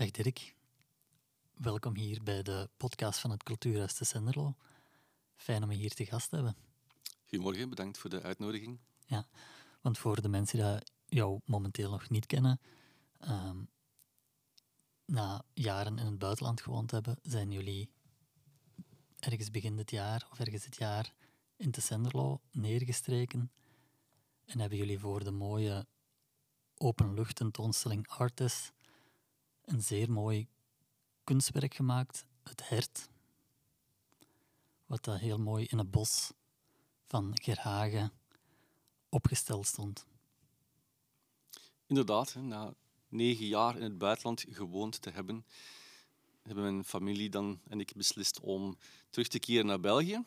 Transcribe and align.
Dag 0.00 0.10
Dirk. 0.10 0.54
Welkom 1.54 1.96
hier 1.96 2.22
bij 2.22 2.42
de 2.42 2.68
podcast 2.76 3.18
van 3.18 3.30
het 3.30 3.42
Cultuurhuis 3.42 3.94
te 3.94 4.04
Senderlo. 4.04 4.56
Fijn 5.36 5.62
om 5.62 5.70
je 5.70 5.76
hier 5.76 5.94
te 5.94 6.06
gast 6.06 6.28
te 6.28 6.34
hebben. 6.34 6.56
Goedemorgen, 7.28 7.68
bedankt 7.68 7.98
voor 7.98 8.10
de 8.10 8.22
uitnodiging. 8.22 8.78
Ja, 9.06 9.28
want 9.80 9.98
voor 9.98 10.22
de 10.22 10.28
mensen 10.28 10.58
die 10.58 11.18
jou 11.18 11.40
momenteel 11.44 11.90
nog 11.90 12.08
niet 12.08 12.26
kennen, 12.26 12.60
ehm, 13.18 13.56
na 15.04 15.44
jaren 15.52 15.98
in 15.98 16.06
het 16.06 16.18
buitenland 16.18 16.60
gewoond 16.60 16.90
hebben, 16.90 17.18
zijn 17.22 17.50
jullie 17.50 17.90
ergens 19.18 19.50
begin 19.50 19.76
dit 19.76 19.90
jaar 19.90 20.28
of 20.30 20.38
ergens 20.38 20.62
dit 20.62 20.76
jaar 20.76 21.14
in 21.56 21.70
Tessenderlo 21.70 22.40
neergestreken 22.50 23.52
en 24.44 24.58
hebben 24.58 24.78
jullie 24.78 24.98
voor 24.98 25.24
de 25.24 25.30
mooie 25.30 25.86
openlucht 26.74 27.36
tentoonstelling 27.36 28.06
een 29.70 29.82
zeer 29.82 30.10
mooi 30.10 30.48
kunstwerk 31.24 31.74
gemaakt, 31.74 32.24
het 32.42 32.68
hert, 32.68 33.08
wat 34.86 35.04
dat 35.04 35.18
heel 35.18 35.38
mooi 35.38 35.66
in 35.70 35.78
het 35.78 35.90
bos 35.90 36.32
van 37.06 37.30
Gerhagen 37.42 38.12
opgesteld 39.08 39.66
stond. 39.66 40.06
Inderdaad, 41.86 42.34
na 42.34 42.74
negen 43.08 43.46
jaar 43.46 43.76
in 43.76 43.82
het 43.82 43.98
buitenland 43.98 44.44
gewoond 44.48 45.02
te 45.02 45.10
hebben, 45.10 45.44
hebben 46.42 46.64
mijn 46.64 46.84
familie 46.84 47.30
dan 47.30 47.60
en 47.68 47.80
ik 47.80 47.92
beslist 47.96 48.40
om 48.40 48.78
terug 49.10 49.28
te 49.28 49.38
keren 49.38 49.66
naar 49.66 49.80
België. 49.80 50.14
Uh, 50.14 50.24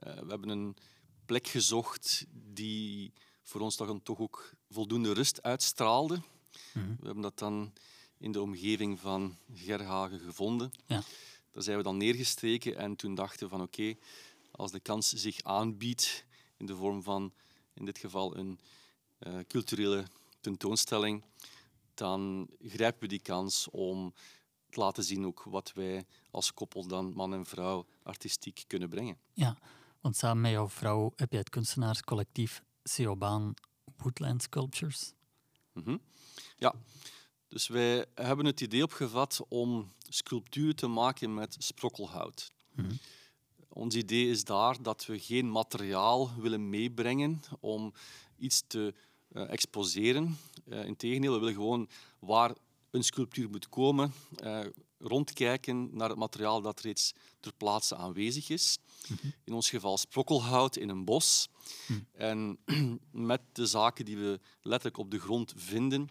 we 0.00 0.28
hebben 0.28 0.48
een 0.48 0.76
plek 1.26 1.46
gezocht 1.46 2.26
die 2.30 3.12
voor 3.42 3.60
ons 3.60 3.76
toch, 3.76 3.98
toch 4.02 4.18
ook 4.18 4.52
voldoende 4.70 5.12
rust 5.12 5.42
uitstraalde. 5.42 6.22
Mm 6.72 6.96
We 7.00 7.06
hebben 7.06 7.22
dat 7.22 7.38
dan 7.38 7.72
in 8.18 8.32
de 8.32 8.40
omgeving 8.40 9.00
van 9.00 9.36
Gerhagen 9.54 10.20
gevonden. 10.20 10.72
Ja. 10.86 11.02
Daar 11.50 11.62
zijn 11.62 11.76
we 11.76 11.82
dan 11.82 11.96
neergestreken 11.96 12.76
en 12.76 12.96
toen 12.96 13.14
dachten 13.14 13.42
we 13.42 13.48
van 13.48 13.62
oké, 13.62 13.94
als 14.50 14.70
de 14.70 14.80
kans 14.80 15.12
zich 15.12 15.42
aanbiedt 15.42 16.24
in 16.56 16.66
de 16.66 16.76
vorm 16.76 17.02
van 17.02 17.32
in 17.74 17.84
dit 17.84 17.98
geval 17.98 18.36
een 18.36 18.58
uh, 19.26 19.38
culturele 19.48 20.04
tentoonstelling, 20.40 21.24
dan 21.94 22.48
grijpen 22.62 23.00
we 23.00 23.06
die 23.06 23.22
kans 23.22 23.70
om 23.70 24.14
te 24.70 24.80
laten 24.80 25.04
zien 25.04 25.26
ook 25.26 25.42
wat 25.42 25.72
wij 25.72 26.06
als 26.30 26.54
koppel 26.54 26.86
dan, 26.86 27.12
man 27.12 27.34
en 27.34 27.46
vrouw, 27.46 27.86
artistiek 28.02 28.64
kunnen 28.66 28.88
brengen. 28.88 29.18
Ja, 29.32 29.56
want 30.00 30.16
samen 30.16 30.40
met 30.40 30.50
jouw 30.50 30.68
vrouw 30.68 31.12
heb 31.16 31.32
je 31.32 31.38
het 31.38 31.50
kunstenaarscollectief 31.50 32.62
Seobaan 32.82 33.54
Woodland 33.96 34.42
Sculptures. 34.42 35.12
Mm 35.72 36.00
Ja, 36.56 36.74
dus 37.48 37.68
wij 37.68 38.06
hebben 38.14 38.46
het 38.46 38.60
idee 38.60 38.82
opgevat 38.82 39.40
om 39.48 39.92
sculpturen 40.08 40.76
te 40.76 40.86
maken 40.86 41.34
met 41.34 41.56
sprokkelhout. 41.58 42.50
Mhm. 42.74 42.92
Ons 43.68 43.94
idee 43.94 44.30
is 44.30 44.44
daar 44.44 44.82
dat 44.82 45.06
we 45.06 45.18
geen 45.18 45.50
materiaal 45.50 46.30
willen 46.40 46.70
meebrengen 46.70 47.42
om 47.60 47.92
iets 48.38 48.62
te 48.66 48.94
uh, 49.32 49.50
exposeren. 49.50 50.38
Uh, 50.64 50.84
Integendeel, 50.84 51.32
we 51.32 51.38
willen 51.38 51.54
gewoon 51.54 51.88
waar 52.18 52.54
een 52.90 53.04
sculptuur 53.04 53.50
moet 53.50 53.68
komen, 53.68 54.12
uh, 54.44 54.60
rondkijken 54.98 55.96
naar 55.96 56.08
het 56.08 56.18
materiaal 56.18 56.60
dat 56.60 56.80
reeds 56.80 57.12
ter 57.40 57.52
plaatse 57.56 57.96
aanwezig 57.96 58.48
is. 58.48 58.78
Mhm. 59.08 59.26
In 59.44 59.52
ons 59.52 59.70
geval 59.70 59.98
sprokkelhout 59.98 60.76
in 60.76 60.88
een 60.88 61.04
bos. 61.04 61.48
Mhm. 61.86 62.00
En 62.12 62.58
met 63.32 63.40
de 63.52 63.66
zaken 63.66 64.04
die 64.04 64.16
we 64.16 64.40
letterlijk 64.62 64.98
op 64.98 65.10
de 65.10 65.18
grond 65.18 65.52
vinden, 65.56 66.08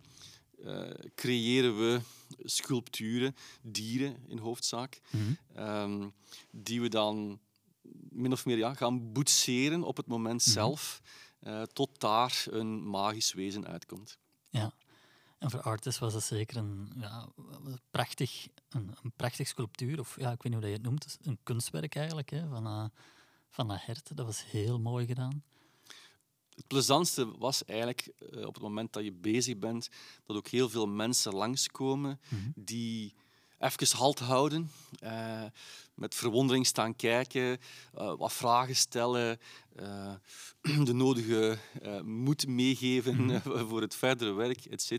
uh, 0.58 0.90
creëren 1.16 1.78
we 1.78 2.02
sculpturen, 2.38 3.36
dieren 3.62 4.16
in 4.28 4.38
hoofdzaak, 4.38 5.02
mhm. 5.10 5.34
ehm, 5.54 6.10
die 6.52 6.82
we 6.82 6.90
dan 6.90 7.40
min 8.10 8.32
of 8.32 8.46
meer 8.46 8.58
ja, 8.58 8.74
gaan 8.74 9.12
boetseren 9.12 9.84
op 9.84 9.98
het 9.98 10.08
moment 10.08 10.42
mhm. 10.46 10.50
zelf, 10.52 11.02
uh, 11.42 11.62
tot 11.62 12.00
daar 12.00 12.46
een 12.50 12.90
magisch 12.90 13.34
wezen 13.34 13.68
uitkomt. 13.68 14.18
Ja, 14.50 14.74
en 15.38 15.50
voor 15.50 15.62
Artis 15.62 16.00
was 16.00 16.14
dat 16.14 16.24
zeker 16.24 16.58
een, 16.58 16.92
ja, 16.96 17.30
prachtig, 17.92 18.48
een, 18.70 18.96
een 19.04 19.12
prachtig 19.16 19.48
sculptuur, 19.48 20.00
of 20.00 20.20
ja, 20.20 20.32
ik 20.32 20.42
weet 20.42 20.54
niet 20.54 20.62
hoe 20.62 20.72
je 20.72 20.76
het 20.76 20.86
noemt, 20.86 21.18
een 21.22 21.40
kunstwerk 21.44 21.96
eigenlijk, 21.96 22.30
hè, 22.30 22.48
van, 22.48 22.68
uh, 22.68 22.86
van 23.50 23.70
een 23.70 23.78
hert. 23.80 24.16
Dat 24.16 24.26
was 24.26 24.46
heel 24.46 24.80
mooi 24.80 25.06
gedaan 25.06 25.44
het 26.58 26.68
plezantste 26.68 27.38
was 27.38 27.66
eigenlijk 27.66 28.10
uh, 28.34 28.46
op 28.46 28.54
het 28.54 28.64
moment 28.64 28.94
dat 28.94 29.04
je 29.04 29.12
bezig 29.12 29.58
bent, 29.58 29.90
dat 30.26 30.38
ook 30.38 30.48
heel 30.48 30.70
veel 30.70 30.88
mensen 30.88 31.34
langskomen 31.34 32.20
mm 32.30 32.52
die 32.56 33.14
even 33.60 33.98
halt 33.98 34.20
houden, 34.20 34.72
uh, 35.04 35.44
met 35.94 36.16
verwondering 36.16 36.66
staan 36.66 36.96
kijken, 36.96 37.58
uh, 37.98 38.14
wat 38.18 38.34
vragen 38.34 38.76
stellen, 38.76 39.40
de 40.84 40.94
nodige 40.94 41.58
moed 42.04 42.48
meegeven 42.48 43.16
mm 43.16 43.42
voor 43.70 43.82
het 43.82 43.96
verdere 43.96 44.34
werk, 44.34 44.66
etc. 44.66 44.92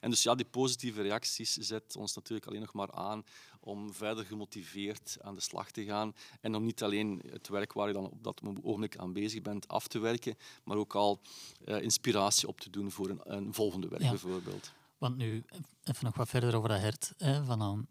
En 0.00 0.10
dus 0.10 0.22
ja, 0.22 0.34
die 0.34 0.46
positieve 0.46 1.02
reacties 1.02 1.54
zetten 1.54 2.00
ons 2.00 2.14
natuurlijk 2.14 2.46
alleen 2.46 2.60
nog 2.60 2.72
maar 2.72 2.92
aan 2.92 3.24
om 3.60 3.92
verder 3.92 4.24
gemotiveerd 4.24 5.16
aan 5.20 5.34
de 5.34 5.40
slag 5.40 5.70
te 5.70 5.84
gaan 5.84 6.14
en 6.40 6.54
om 6.54 6.64
niet 6.64 6.82
alleen 6.82 7.22
het 7.30 7.48
werk 7.48 7.72
waar 7.72 7.86
je 7.86 7.94
dan 7.94 8.10
op 8.10 8.24
dat 8.24 8.40
ogenblik 8.62 8.96
aan 8.96 9.12
bezig 9.12 9.42
bent 9.42 9.68
af 9.68 9.88
te 9.88 9.98
werken, 9.98 10.36
maar 10.64 10.76
ook 10.76 10.94
al 10.94 11.20
uh, 11.64 11.82
inspiratie 11.82 12.48
op 12.48 12.60
te 12.60 12.70
doen 12.70 12.90
voor 12.90 13.08
een, 13.08 13.20
een 13.24 13.54
volgende 13.54 13.88
werk 13.88 14.02
bijvoorbeeld. 14.02 14.72
Want 14.98 15.16
nu, 15.16 15.44
even 15.84 16.04
nog 16.04 16.16
wat 16.16 16.28
verder 16.28 16.54
over 16.54 16.68
dat 16.68 16.80
hert. 16.80 17.12
Hè, 17.16 17.44
van, 17.44 17.86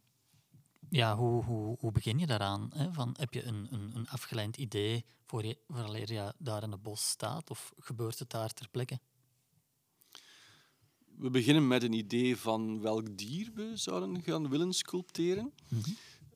ja, 0.89 1.15
hoe, 1.15 1.43
hoe, 1.43 1.77
hoe 1.79 1.91
begin 1.91 2.19
je 2.19 2.27
daaraan? 2.27 2.71
Hè? 2.73 2.93
Van, 2.93 3.15
heb 3.19 3.33
je 3.33 3.43
een, 3.43 3.67
een, 3.71 3.95
een 3.95 4.09
afgeleid 4.09 4.57
idee 4.57 5.05
voor 5.25 5.45
je, 5.45 5.57
vooraleer 5.67 6.13
je 6.13 6.33
daar 6.37 6.63
in 6.63 6.71
het 6.71 6.81
bos 6.81 7.09
staat? 7.09 7.49
Of 7.49 7.73
gebeurt 7.77 8.19
het 8.19 8.29
daar 8.29 8.53
ter 8.53 8.69
plekke? 8.69 8.99
We 11.19 11.29
beginnen 11.29 11.67
met 11.67 11.83
een 11.83 11.93
idee 11.93 12.37
van 12.37 12.81
welk 12.81 13.17
dier 13.17 13.51
we 13.53 13.71
zouden 13.73 14.21
gaan 14.21 14.49
willen 14.49 14.73
sculpteren. 14.73 15.53
Mhm. 15.67 15.89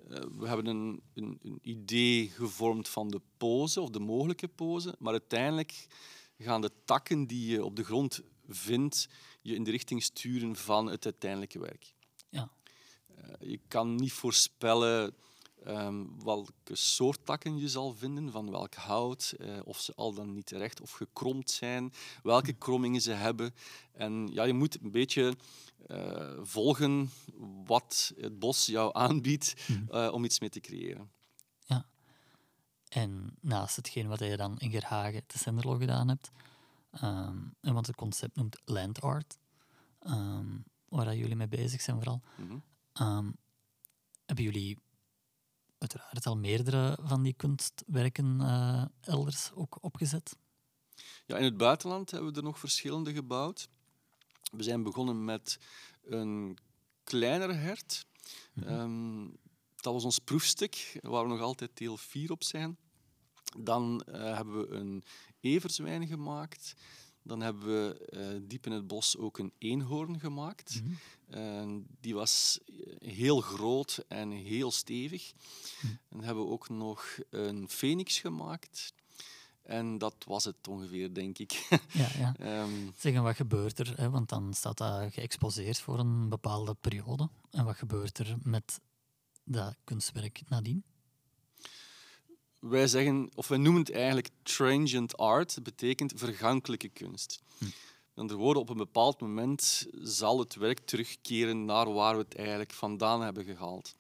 Eh, 0.09 0.23
we 0.38 0.47
hebben 0.47 0.66
een, 0.66 1.01
een, 1.13 1.39
een, 1.41 1.59
idee 1.61 2.29
gevormd 2.29 2.89
van 2.89 3.07
de 3.07 3.21
pose 3.38 3.81
of 3.81 3.89
de 3.89 3.99
mogelijke 3.99 4.47
pose, 4.47 4.95
maar 4.99 5.11
uiteindelijk 5.11 5.88
gaan 6.38 6.61
de 6.61 6.71
takken 6.85 7.27
die 7.27 7.51
je 7.51 7.66
op 7.66 7.75
de 7.75 7.83
grond 7.83 8.21
vindt 8.47 9.09
je 9.41 9.55
in 9.55 9.63
de 9.63 9.71
richting 9.71 10.03
sturen 10.03 10.55
van 10.55 10.85
het 10.88 11.05
uiteindelijke 11.05 11.59
werk. 11.59 11.94
Ja. 12.29 12.51
Uh, 13.17 13.50
je 13.50 13.59
kan 13.67 13.95
niet 13.95 14.13
voorspellen 14.13 15.15
um, 15.68 16.24
welke 16.24 16.75
soort 16.75 17.25
takken 17.25 17.57
je 17.57 17.69
zal 17.69 17.94
vinden, 17.94 18.31
van 18.31 18.51
welk 18.51 18.74
hout, 18.74 19.34
uh, 19.38 19.59
of 19.63 19.79
ze 19.79 19.94
al 19.96 20.13
dan 20.13 20.34
niet 20.34 20.51
recht 20.51 20.81
of 20.81 20.91
gekromd 20.91 21.50
zijn, 21.51 21.94
welke 22.24 22.51
hm. 22.51 22.57
krommingen 22.57 23.01
ze 23.01 23.12
hebben. 23.12 23.53
En 23.91 24.28
ja, 24.31 24.44
je 24.44 24.53
moet 24.53 24.81
een 24.81 24.91
beetje 24.91 25.35
uh, 25.88 26.40
volgen 26.41 27.12
wat 27.66 28.13
het 28.18 28.40
bos 28.40 28.66
jou 28.66 28.94
aanbiedt 29.06 29.56
uh, 29.91 30.09
om 30.12 30.24
iets 30.24 30.40
mee 30.40 30.50
te 30.50 30.59
creëren. 30.59 31.12
Ja. 31.66 31.85
En 32.88 33.38
naast 33.41 33.75
hetgeen 33.75 34.07
wat 34.07 34.19
je 34.19 34.38
dan 34.38 34.59
in 34.59 34.72
Gerhagen 34.72 35.25
te 35.25 35.38
Senderlo 35.38 35.75
gedaan 35.75 36.07
hebt, 36.07 36.31
um, 37.03 37.56
en 37.62 37.74
want 37.74 37.88
het 37.88 37.95
concept 37.95 38.35
noemt 38.35 38.62
land 38.66 39.01
art, 39.01 39.38
um, 40.07 40.63
waar 40.90 41.16
jullie 41.16 41.35
mee 41.35 41.47
bezig 41.47 41.81
zijn 41.81 41.95
vooral, 41.95 42.22
mm 42.38 42.47
-hmm. 42.94 43.35
hebben 44.25 44.45
jullie 44.45 44.78
uiteraard 45.83 46.25
al 46.25 46.38
meerdere 46.38 46.97
van 47.01 47.23
die 47.23 47.33
kunstwerken 47.33 48.38
uh, 48.41 48.85
elders 49.01 49.51
ook 49.53 49.77
opgezet? 49.81 50.38
Ja, 51.25 51.38
in 51.38 51.44
het 51.44 51.57
buitenland 51.57 52.11
hebben 52.11 52.31
we 52.31 52.38
er 52.38 52.44
nog 52.44 52.59
verschillende 52.59 53.13
gebouwd. 53.13 53.69
We 54.51 54.63
zijn 54.63 54.83
begonnen 54.83 55.25
met 55.25 55.59
een 56.03 56.57
kleiner 57.03 57.59
hert. 57.59 58.06
Mhm. 58.53 58.68
Ehm, 58.68 59.27
dat 59.75 59.94
was 59.94 60.03
ons 60.03 60.19
proefstuk, 60.19 61.00
waar 61.01 61.24
we 61.24 61.30
nog 61.30 61.41
altijd 61.41 61.77
deel 61.77 61.97
4 61.97 62.31
op 62.31 62.44
zijn. 62.44 62.77
Dan 63.57 64.06
uh, 64.09 64.36
hebben 64.36 64.59
we 64.59 64.75
een 64.75 65.03
everzwijn 65.39 66.07
gemaakt. 66.07 66.74
Dan 67.24 67.42
hebben 67.42 67.66
we 67.66 68.10
uh, 68.10 68.48
diep 68.48 68.66
in 68.66 68.72
het 68.72 68.88
bos 68.88 69.18
ook 69.18 69.38
een 69.38 69.54
eenhoorn 69.58 70.20
gemaakt. 70.20 70.81
Mhm. 71.28 71.80
die 72.00 72.16
was 72.16 72.60
heel 73.00 73.42
groot 73.42 74.06
en 74.08 74.31
heel 74.31 74.72
stevig. 74.72 75.34
En 75.81 76.00
dan 76.10 76.24
hebben 76.24 76.44
we 76.44 76.52
ook 76.52 76.70
nog 76.70 77.18
een 77.30 77.70
phoenix 77.70 78.20
gemaakt. 78.20 78.94
En 79.64 79.98
dat 79.98 80.16
was 80.28 80.44
het 80.44 80.68
ongeveer, 80.68 81.14
denk 81.14 81.38
ik. 81.38 81.52
Ja, 81.92 82.10
ja. 82.18 82.62
um, 82.62 82.94
zeg, 82.98 83.20
wat 83.20 83.36
gebeurt 83.36 83.80
er? 83.80 83.94
Hè? 83.98 84.10
Want 84.10 84.30
dan 84.30 84.54
staat 84.54 84.78
dat 84.78 85.14
geëxposeerd 85.14 85.80
voor 85.80 86.00
een 86.00 86.30
bepaalde 86.30 86.74
periode. 86.74 87.30
En 87.52 87.66
wat 87.66 87.75
gebeurt 87.75 88.18
er 88.18 88.36
met 88.42 88.80
dat 89.44 89.75
kunstwerk 89.84 90.42
nadien? 90.48 90.84
Wij 92.69 92.88
zeggen, 92.88 93.30
of 93.36 93.48
wij 93.48 93.57
noemen 93.57 93.81
het 93.81 93.92
eigenlijk 93.92 94.30
transient 94.44 95.18
art, 95.18 95.56
dat 95.56 95.63
betekent 95.63 96.13
vergankelijke 96.15 96.89
kunst. 96.89 97.39
Hm. 97.57 97.65
Met 97.65 97.74
andere 98.15 98.39
woorden, 98.39 98.62
op 98.62 98.69
een 98.69 98.77
bepaald 98.77 99.21
moment 99.21 99.88
zal 100.01 100.39
het 100.39 100.56
werk 100.56 100.80
terugkeren 100.80 101.65
naar 101.65 101.94
waar 101.94 102.15
we 102.15 102.21
het 102.21 102.36
eigenlijk 102.36 102.71
vandaan 102.71 103.21
hebben 103.21 103.45
gehaald. 103.45 103.95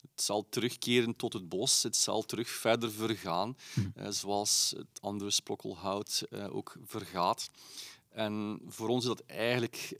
Het 0.00 0.22
zal 0.22 0.46
terugkeren 0.48 1.16
tot 1.16 1.32
het 1.32 1.48
bos, 1.48 1.82
het 1.82 1.96
zal 1.96 2.22
terug 2.22 2.48
verder 2.48 2.92
vergaan, 2.92 3.56
eh, 3.94 4.08
zoals 4.10 4.74
het 4.76 5.00
andere 5.00 5.30
sprokkelhout 5.30 6.26
eh, 6.30 6.56
ook 6.56 6.76
vergaat. 6.84 7.50
En 8.08 8.60
voor 8.66 8.88
ons 8.88 9.02
is 9.02 9.08
dat 9.08 9.22
eigenlijk 9.26 9.96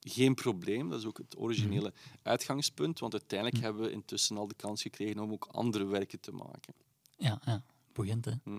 geen 0.00 0.34
probleem. 0.34 0.90
Dat 0.90 0.98
is 0.98 1.06
ook 1.06 1.18
het 1.18 1.38
originele 1.38 1.92
uitgangspunt, 2.22 2.98
want 2.98 3.12
uiteindelijk 3.12 3.62
hebben 3.62 3.82
we 3.82 3.90
intussen 3.90 4.36
al 4.36 4.48
de 4.48 4.54
kans 4.54 4.82
gekregen 4.82 5.18
om 5.18 5.32
ook 5.32 5.48
andere 5.50 5.84
werken 5.84 6.20
te 6.20 6.32
maken. 6.32 6.74
Ja, 7.18 7.40
ja. 7.44 7.62
boeiend 7.92 8.24
hè. 8.24 8.32
Hm. 8.42 8.58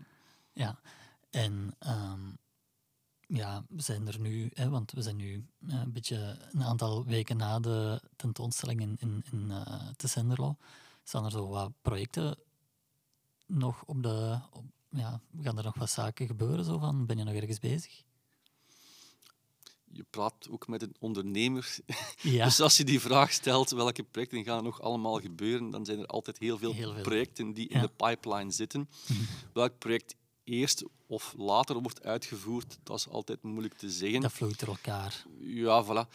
Ja, 0.53 0.79
en 1.29 1.75
ehm, 1.79 2.29
ja, 3.27 3.63
we 3.69 3.81
zijn 3.81 4.07
er 4.07 4.19
nu, 4.19 4.51
hè, 4.53 4.69
want 4.69 4.91
we 4.91 5.01
zijn 5.01 5.15
nu 5.15 5.45
eh, 5.67 5.79
een 5.79 5.91
beetje 5.91 6.37
een 6.51 6.63
aantal 6.63 7.05
weken 7.05 7.37
na 7.37 7.59
de 7.59 8.01
tentoonstelling 8.15 8.81
in, 8.81 8.95
in, 8.99 9.23
in 9.31 9.51
eh, 9.51 9.87
te 9.95 10.07
Senderlo. 10.07 10.57
Staan 11.03 11.25
er 11.25 11.31
zo 11.31 11.47
wat 11.47 11.71
projecten 11.81 12.37
nog 13.45 13.83
op 13.83 14.03
de. 14.03 14.39
Op, 14.51 14.65
ja, 14.89 15.21
gaan 15.41 15.57
er 15.57 15.63
nog 15.63 15.75
wat 15.77 15.89
zaken 15.89 16.27
gebeuren? 16.27 16.65
Zo 16.65 16.77
van, 16.77 17.05
ben 17.05 17.17
je 17.17 17.23
nog 17.23 17.33
ergens 17.33 17.59
bezig? 17.59 18.03
Je 19.91 20.05
praat 20.09 20.47
ook 20.49 20.67
met 20.67 20.81
een 20.81 20.95
ondernemer. 20.99 21.77
Ja, 22.21 22.43
Dus 22.45 22.59
als 22.59 22.77
je 22.77 22.83
die 22.83 22.99
vraag 22.99 23.31
stelt, 23.31 23.69
welke 23.69 24.03
projecten 24.03 24.43
gaan 24.43 24.57
er 24.57 24.63
nog 24.63 24.81
allemaal 24.81 25.19
gebeuren, 25.19 25.69
dan 25.69 25.85
zijn 25.85 25.99
er 25.99 26.05
altijd 26.05 26.39
heel 26.39 26.57
veel, 26.57 26.73
Heel 26.73 26.93
veel. 26.93 27.01
projecten 27.01 27.53
die 27.53 27.67
in 27.67 27.81
de 27.81 27.89
pipeline 27.95 28.51
zitten. 28.51 28.89
Mhm. 29.07 29.19
Welk 29.53 29.77
project 29.77 30.15
eerst 30.43 30.83
of 31.07 31.33
later 31.37 31.79
wordt 31.81 32.03
uitgevoerd, 32.03 32.77
dat 32.83 32.97
is 32.97 33.07
altijd 33.07 33.43
moeilijk 33.43 33.73
te 33.73 33.89
zeggen. 33.89 34.21
dat 34.21 34.31
vloeit 34.31 34.59
door 34.59 34.69
elkaar. 34.69 35.25
Ja, 35.39 35.83
voilà. 35.85 36.09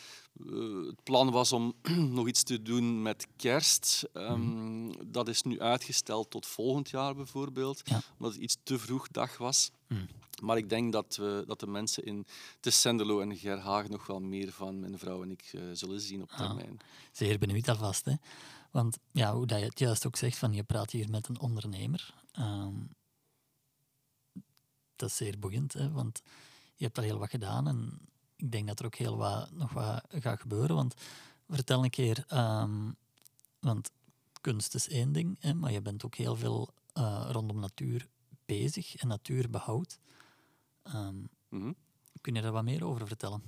Eh, 0.47 0.87
het 0.87 1.03
plan 1.03 1.31
was 1.31 1.53
om 1.53 1.75
nog 2.19 2.29
iets 2.29 2.43
te 2.43 2.63
doen 2.63 3.03
met 3.03 3.27
kerst. 3.37 4.05
Ehm, 4.13 4.93
Dat 5.07 5.29
is 5.29 5.43
nu 5.43 5.61
uitgesteld 5.61 6.31
tot 6.31 6.47
volgend 6.47 6.91
jaar 6.91 7.15
bijvoorbeeld, 7.15 7.81
Ja. 7.85 8.01
omdat 8.19 8.33
het 8.35 8.43
iets 8.43 8.57
te 8.63 8.79
vroeg 8.79 9.09
dag 9.09 9.39
was. 9.39 9.71
Mm. 9.89 10.09
Maar 10.45 10.57
ik 10.57 10.69
denk 10.69 10.93
dat, 10.93 11.17
we, 11.17 11.45
dat 11.47 11.61
de 11.61 11.67
mensen 11.67 12.05
in 12.05 12.27
Tessenderlo 12.61 13.21
en 13.21 13.37
Gerhaag 13.37 13.89
nog 13.89 14.07
wel 14.07 14.21
meer 14.21 14.53
van 14.53 14.81
mijn 14.81 14.99
vrouw 14.99 15.23
en 15.23 15.31
ik 15.31 15.51
eh, 15.53 15.63
zullen 15.73 16.01
zien 16.01 16.23
op 16.23 16.31
Ah. 16.31 16.37
termijn. 16.39 16.79
Zeer 17.13 17.39
benieuwd 17.39 17.69
alvast. 17.69 18.05
Hè? 18.05 18.15
Want 18.71 18.99
ja, 19.13 19.35
hoe 19.35 19.47
dat 19.47 19.59
je 19.59 19.65
het 19.65 19.79
juist 19.79 20.07
ook 20.07 20.17
zegt, 20.17 20.39
van 20.39 20.53
je 20.53 20.63
praat 20.63 20.91
hier 20.91 21.11
met 21.11 21.29
een 21.29 21.39
ondernemer. 21.41 22.15
ehm, 22.33 22.75
dat 24.97 25.09
is 25.09 25.17
zeer 25.17 25.39
boeiend, 25.39 25.73
hè? 25.73 25.91
want 25.91 26.23
je 26.77 26.85
hebt 26.85 26.99
al 26.99 27.05
heel 27.05 27.19
wat 27.19 27.31
gedaan 27.31 27.69
en 27.69 27.99
ik 28.37 28.51
denk 28.53 28.67
dat 28.67 28.79
er 28.79 28.87
ook 28.87 28.95
heel 28.95 29.17
wat, 29.17 29.51
nog 29.51 29.73
wat 29.73 30.05
gaat 30.11 30.41
gebeuren. 30.41 30.77
Want 30.77 30.95
vertel 31.49 31.85
een 31.85 31.91
keer, 31.91 32.25
ehm, 32.29 32.91
want 33.61 33.91
kunst 34.41 34.75
is 34.75 34.89
één 34.89 35.13
ding, 35.13 35.37
hè, 35.41 35.55
maar 35.55 35.73
je 35.73 35.83
bent 35.83 36.05
ook 36.05 36.15
heel 36.15 36.37
veel 36.37 36.69
eh, 36.93 37.29
rondom 37.31 37.61
natuur 37.61 38.09
bezig 38.47 38.97
en 38.97 39.09
Ehm, 40.85 41.17
Mhm. 41.49 41.73
kun 42.21 42.35
je 42.35 42.41
daar 42.43 42.53
wat 42.53 42.65
meer 42.65 42.85
over 42.85 43.07
vertellen? 43.07 43.43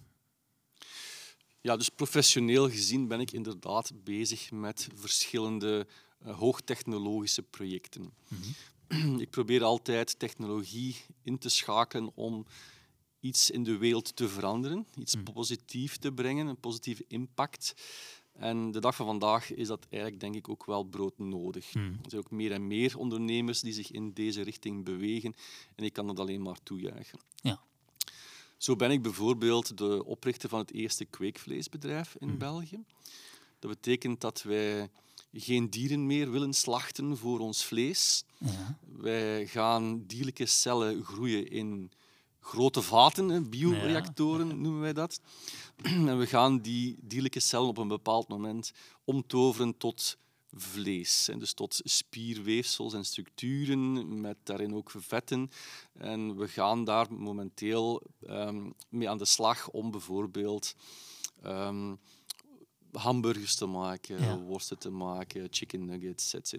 Ja, 1.61 1.77
dus 1.77 1.89
professioneel 1.89 2.71
gezien 2.71 3.09
ben 3.09 3.21
ik 3.21 3.33
inderdaad 3.33 4.05
bezig 4.05 4.51
met 4.51 4.89
verschillende 4.95 5.87
eh, 6.19 6.39
hoogtechnologische 6.39 7.43
projecten. 7.43 8.13
Ik 9.19 9.31
probeer 9.31 9.63
altijd 9.65 10.19
technologie 10.19 10.97
in 11.23 11.39
te 11.39 11.49
schakelen 11.49 12.11
om 12.15 12.47
iets 13.21 13.51
in 13.51 13.65
de 13.65 13.77
wereld 13.77 14.17
te 14.17 14.29
veranderen, 14.29 14.87
iets 14.99 15.15
positief 15.35 15.97
te 15.97 16.13
brengen, 16.13 16.47
een 16.47 16.61
positieve 16.61 17.05
impact. 17.09 17.75
En 18.39 18.71
de 18.71 18.81
dag 18.81 18.97
van 18.97 19.07
vandaag 19.07 19.53
is 19.53 19.67
dat 19.67 19.87
eigenlijk 19.91 20.21
denk 20.21 20.35
ik 20.35 20.49
ook 20.49 20.65
wel 20.65 20.85
broodnodig. 20.85 21.75
Er 21.75 21.93
zijn 22.07 22.23
ook 22.25 22.31
meer 22.31 22.53
en 22.53 22.67
meer 22.67 22.99
ondernemers 22.99 23.61
die 23.61 23.73
zich 23.73 23.91
in 23.91 24.13
deze 24.13 24.43
richting 24.43 24.85
bewegen 24.85 25.35
en 25.75 25.85
ik 25.85 25.93
kan 25.93 26.07
dat 26.07 26.19
alleen 26.19 26.43
maar 26.43 26.63
toejuichen. 26.63 27.19
Ja. 27.35 27.61
Zo 28.57 28.77
ben 28.77 28.91
ik 28.91 29.03
bijvoorbeeld 29.03 29.79
de 29.79 30.05
oprichter 30.05 30.49
van 30.49 30.59
het 30.59 30.73
eerste 30.73 31.05
kweekvleesbedrijf 31.05 32.17
in 32.19 32.39
België. 32.39 32.85
Dat 33.59 33.71
betekent 33.71 34.21
dat 34.21 34.43
wij 34.43 34.91
geen 35.33 35.71
dieren 35.71 36.07
meer 36.07 36.31
willen 36.31 36.53
slachten 36.53 37.17
voor 37.17 37.39
ons 37.39 37.65
vlees. 37.65 38.25
Ja. 38.39 38.79
Wij 38.97 39.47
gaan 39.47 40.07
dierlijke 40.07 40.47
cellen 40.47 41.05
groeien 41.05 41.51
in 41.51 41.91
grote 42.47 42.83
vaten, 42.83 43.51
bioreactoren 43.51 44.61
noemen 44.61 44.81
wij 44.81 44.93
dat. 44.93 45.21
En 45.83 46.19
we 46.19 46.27
gaan 46.27 46.59
die 46.61 46.97
dierlijke 47.01 47.41
cellen 47.41 47.69
op 47.69 47.79
een 47.79 47.89
bepaald 47.89 48.29
moment 48.29 48.73
omtoveren 49.05 49.77
tot 49.77 50.19
vlees. 50.53 51.29
En 51.29 51.39
dus 51.39 51.53
tot 51.53 51.81
spierweefsels 51.85 52.95
en 52.95 53.05
structuren, 53.05 54.21
met 54.21 54.37
daarin 54.43 54.75
ook 54.75 54.91
vetten. 54.97 55.51
En 55.93 56.37
we 56.37 56.49
gaan 56.49 56.85
daar 56.85 57.13
momenteel 57.13 58.03
ehm, 58.27 58.71
mee 58.89 59.11
aan 59.11 59.19
de 59.19 59.25
slag 59.25 59.69
om 59.71 59.91
bijvoorbeeld 59.91 60.75
ehm, 61.43 61.95
hamburgers 62.93 63.55
te 63.55 63.67
maken, 63.67 64.21
Ja. 64.21 64.39
worsten 64.39 64.79
te 64.79 64.91
maken, 64.91 65.47
chicken 65.51 65.85
nuggets, 65.85 66.35
etc. 66.35 66.55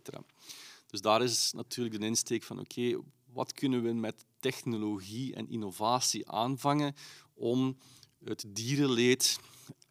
Dus 0.88 1.02
daar 1.02 1.24
is 1.24 1.52
natuurlijk 1.56 2.00
de 2.00 2.06
insteek 2.06 2.44
van 2.44 2.60
oké, 2.60 3.00
wat 3.34 3.54
kunnen 3.54 3.84
we 3.84 3.94
met 3.94 4.26
technologie 4.48 5.36
en 5.36 5.50
innovatie 5.50 6.30
aanvangen 6.30 6.96
om 7.34 7.78
het 8.24 8.46
dierenleed 8.48 9.40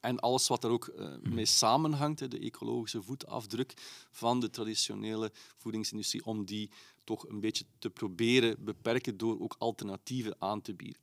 en 0.00 0.20
alles 0.20 0.48
wat 0.48 0.64
er 0.64 0.70
ook 0.70 0.86
eh, 0.86 1.14
mee 1.22 1.46
samenhangt, 1.46 2.30
de 2.30 2.38
ecologische 2.38 3.02
voetafdruk 3.02 3.74
van 4.10 4.40
de 4.40 4.50
traditionele 4.50 5.32
voedingsindustrie, 5.56 6.24
om 6.24 6.44
die 6.44 6.70
toch 7.04 7.28
een 7.28 7.40
beetje 7.40 7.64
te 7.78 7.90
proberen 7.90 8.64
beperken 8.64 9.16
door 9.16 9.40
ook 9.40 9.54
alternatieven 9.58 10.36
aan 10.38 10.60
te 10.60 10.74
bieden. 10.74 11.00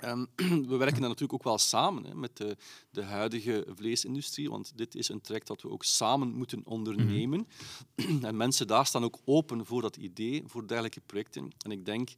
Ehm, 0.00 0.24
we 0.70 0.76
werken 0.76 1.00
daar 1.00 1.08
natuurlijk 1.08 1.32
ook 1.32 1.44
wel 1.44 1.58
samen 1.58 2.04
hè, 2.04 2.14
met 2.14 2.36
de, 2.36 2.56
de 2.90 3.02
huidige 3.02 3.66
vleesindustrie, 3.74 4.50
want 4.50 4.72
dit 4.74 4.94
is 4.94 5.08
een 5.08 5.20
traject 5.20 5.46
dat 5.46 5.62
we 5.62 5.70
ook 5.70 5.84
samen 5.84 6.34
moeten 6.34 6.60
ondernemen. 6.64 7.46
En 8.22 8.36
mensen 8.36 8.66
daar 8.66 8.86
staan 8.86 9.04
ook 9.04 9.18
open 9.24 9.66
voor 9.66 9.82
dat 9.82 9.96
idee, 9.96 10.42
voor 10.46 10.66
dergelijke 10.66 11.00
projecten. 11.00 11.50
En 11.58 11.70
ik 11.70 11.84
denk, 11.84 12.10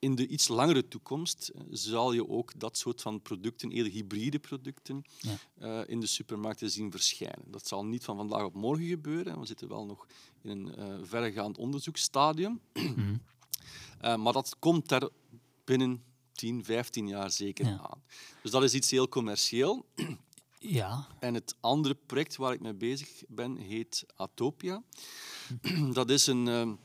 in 0.00 0.14
de 0.14 0.26
iets 0.26 0.48
langere 0.48 0.88
toekomst 0.88 1.48
eh, 1.48 1.62
zal 1.70 2.12
je 2.12 2.28
ook 2.28 2.52
dat 2.60 2.78
soort 2.78 3.02
van 3.02 3.22
producten, 3.22 3.70
eerder 3.70 3.92
hybride 3.92 4.38
producten, 4.38 5.02
Ja. 5.18 5.36
eh, 5.58 5.88
in 5.88 6.00
de 6.00 6.06
supermarkten 6.06 6.70
zien 6.70 6.90
verschijnen. 6.90 7.50
Dat 7.50 7.66
zal 7.66 7.84
niet 7.84 8.04
van 8.04 8.16
vandaag 8.16 8.44
op 8.44 8.54
morgen 8.54 8.86
gebeuren. 8.86 9.40
We 9.40 9.46
zitten 9.46 9.68
wel 9.68 9.84
nog 9.86 10.06
in 10.42 10.50
een 10.50 10.74
eh, 10.74 10.98
verregaand 11.02 11.58
onderzoeksstadium. 11.58 12.60
Eh, 14.00 14.16
maar 14.16 14.32
dat 14.32 14.56
komt 14.58 14.90
er 14.90 15.10
binnen 15.64 16.02
10, 16.32 16.64
15 16.64 17.08
jaar 17.08 17.30
zeker 17.30 17.66
Ja. 17.66 17.78
aan. 17.90 18.02
Dus 18.42 18.50
dat 18.50 18.62
is 18.62 18.74
iets 18.74 18.90
heel 18.90 19.08
commercieel. 19.08 19.86
Ja, 20.58 21.06
En 21.18 21.34
het 21.34 21.54
andere 21.60 21.94
project 22.06 22.36
waar 22.36 22.52
ik 22.52 22.60
mee 22.60 22.74
bezig 22.74 23.22
ben 23.28 23.56
heet 23.56 24.04
Atopia. 24.16 24.82
Dat 25.92 26.10
is 26.10 26.26
een, 26.26 26.78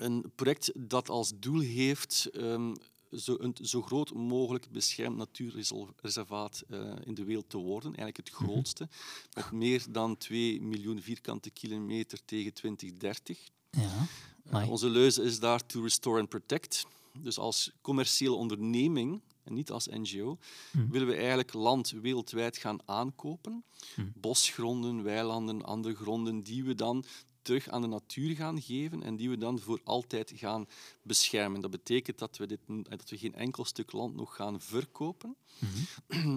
een 0.00 0.32
project 0.34 0.72
dat 0.74 1.08
als 1.08 1.32
doel 1.38 1.60
heeft 1.60 2.28
ehm, 2.32 2.74
zo, 3.12 3.36
een 3.38 3.56
zo 3.62 3.82
groot 3.82 4.14
mogelijk 4.14 4.70
beschermd 4.70 5.16
natuurreservaat 5.16 6.64
eh, 6.68 6.92
in 7.04 7.14
de 7.14 7.24
wereld 7.24 7.50
te 7.50 7.58
worden. 7.58 7.94
Eigenlijk 7.94 8.16
het 8.16 8.30
grootste, 8.30 8.88
met 9.34 9.52
meer 9.52 9.84
dan 9.90 10.16
2 10.16 10.62
miljoen 10.62 11.02
vierkante 11.02 11.50
kilometer 11.50 12.18
tegen 12.24 12.52
2030. 12.52 13.48
ja. 13.70 14.06
Eh, 14.44 14.70
onze 14.70 14.88
leuze 14.88 15.22
is 15.22 15.40
daar 15.40 15.66
to 15.66 15.82
restore 15.82 16.20
and 16.20 16.28
protect. 16.28 16.86
Dus 17.12 17.38
als 17.38 17.72
commerciële 17.80 18.34
onderneming, 18.34 19.20
en 19.42 19.54
niet 19.54 19.70
als 19.70 19.86
NGO, 19.86 20.38
willen 20.90 21.06
we 21.06 21.14
eigenlijk 21.14 21.52
land 21.52 21.90
wereldwijd 21.90 22.56
gaan 22.56 22.78
aankopen. 22.84 23.64
Bosgronden, 24.14 25.02
weilanden, 25.02 25.64
andere 25.64 25.94
gronden, 25.94 26.40
die 26.40 26.64
we 26.64 26.74
dan 26.74 27.04
terug 27.50 27.68
aan 27.68 27.80
de 27.80 27.88
natuur 27.88 28.36
gaan 28.36 28.62
geven 28.62 29.02
en 29.02 29.16
die 29.16 29.30
we 29.30 29.38
dan 29.38 29.58
voor 29.58 29.80
altijd 29.84 30.32
gaan 30.34 30.66
beschermen. 31.02 31.60
Dat 31.60 31.70
betekent 31.70 32.18
dat 32.18 32.36
we, 32.36 32.46
dit, 32.46 32.60
dat 32.66 33.10
we 33.10 33.18
geen 33.18 33.34
enkel 33.34 33.64
stuk 33.64 33.92
land 33.92 34.14
nog 34.14 34.36
gaan 34.36 34.60
verkopen. 34.60 35.36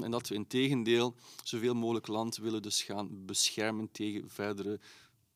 En 0.06 0.12
dat 0.12 0.28
we 0.28 0.36
in 0.36 0.48
tegendeel 0.48 1.16
zoveel 1.44 1.74
mogelijk 1.74 2.08
land 2.08 2.38
willen 2.38 2.62
dus 2.62 2.84
gaan 2.84 3.26
beschermen 3.26 3.92
tegen 3.92 4.30
verdere 4.30 4.80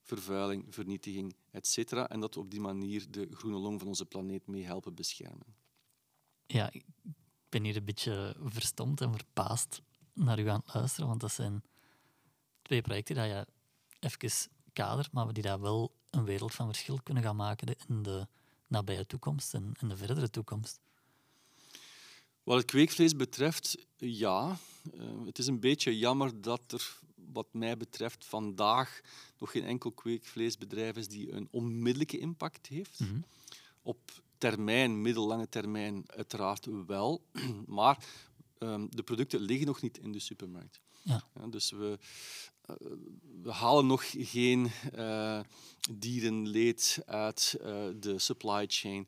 vervuiling, 0.02 0.66
vernietiging, 0.70 1.36
etc. 1.52 1.92
En 1.92 2.20
dat 2.20 2.34
we 2.34 2.40
op 2.40 2.52
die 2.52 2.62
manier 2.62 3.12
de 3.12 3.28
groene 3.32 3.58
long 3.58 3.80
van 3.80 3.88
onze 3.88 4.06
planeet 4.06 4.48
mee 4.48 4.66
helpen 4.66 4.96
beschermen. 4.96 5.56
ja, 6.48 6.72
ik 6.72 6.86
ben 7.50 7.64
hier 7.64 7.76
een 7.76 7.86
beetje 7.86 8.36
verstomd 8.40 9.02
en 9.02 9.12
verbaasd 9.12 9.82
naar 10.14 10.40
u 10.40 10.48
aan 10.48 10.62
het 10.66 10.74
luisteren, 10.74 11.08
want 11.08 11.22
dat 11.22 11.32
zijn 11.32 11.64
twee 12.62 12.82
projecten 12.82 13.16
die 13.16 13.24
je 13.24 13.48
even 14.00 14.57
kadert, 14.78 15.12
maar 15.12 15.34
die 15.34 15.44
daar 15.44 15.62
wel 15.62 15.92
een 16.10 16.26
wereld 16.26 16.54
van 16.54 16.66
verschil 16.68 17.00
kunnen 17.04 17.24
gaan 17.24 17.36
maken 17.36 17.76
in 17.88 18.04
de 18.04 18.28
nabije 18.68 19.06
toekomst 19.06 19.54
en 19.54 19.72
in 19.80 19.88
de 19.88 19.98
verdere 19.98 20.30
toekomst. 20.30 20.80
Wat 22.44 22.58
het 22.58 22.66
kweekvlees 22.66 23.16
betreft, 23.16 23.78
ja. 23.98 24.58
Uh, 24.94 25.26
het 25.26 25.38
is 25.38 25.48
een 25.48 25.60
beetje 25.60 25.98
jammer 25.98 26.42
dat 26.42 26.62
er, 26.72 27.00
wat 27.34 27.48
mij 27.52 27.78
betreft, 27.78 28.26
vandaag 28.26 29.02
nog 29.38 29.52
geen 29.52 29.64
enkel 29.64 29.92
kweekvleesbedrijf 29.92 30.96
is 30.96 31.08
die 31.08 31.32
een 31.32 31.48
onmiddellijke 31.52 32.20
impact 32.20 32.68
heeft. 32.68 33.00
Mhm. 33.00 33.20
Op 33.82 34.00
termijn, 34.38 35.02
middellange 35.02 35.50
termijn, 35.50 36.04
uiteraard 36.08 36.68
wel. 36.86 37.22
Maar 37.66 38.06
um, 38.60 38.88
de 38.96 39.04
producten 39.04 39.40
liggen 39.40 39.68
nog 39.68 39.82
niet 39.82 39.98
in 39.98 40.12
de 40.12 40.20
supermarkt. 40.20 40.80
Ja. 41.04 41.24
dus 41.50 41.72
we, 41.72 42.00
we 43.42 43.52
halen 43.52 43.86
nog 43.88 44.04
geen 44.18 44.72
uh, 44.96 45.40
dierenleed 45.92 47.00
uit 47.06 47.58
uh, 47.62 47.66
de 48.00 48.20
supply 48.20 48.66
chain. 48.68 49.08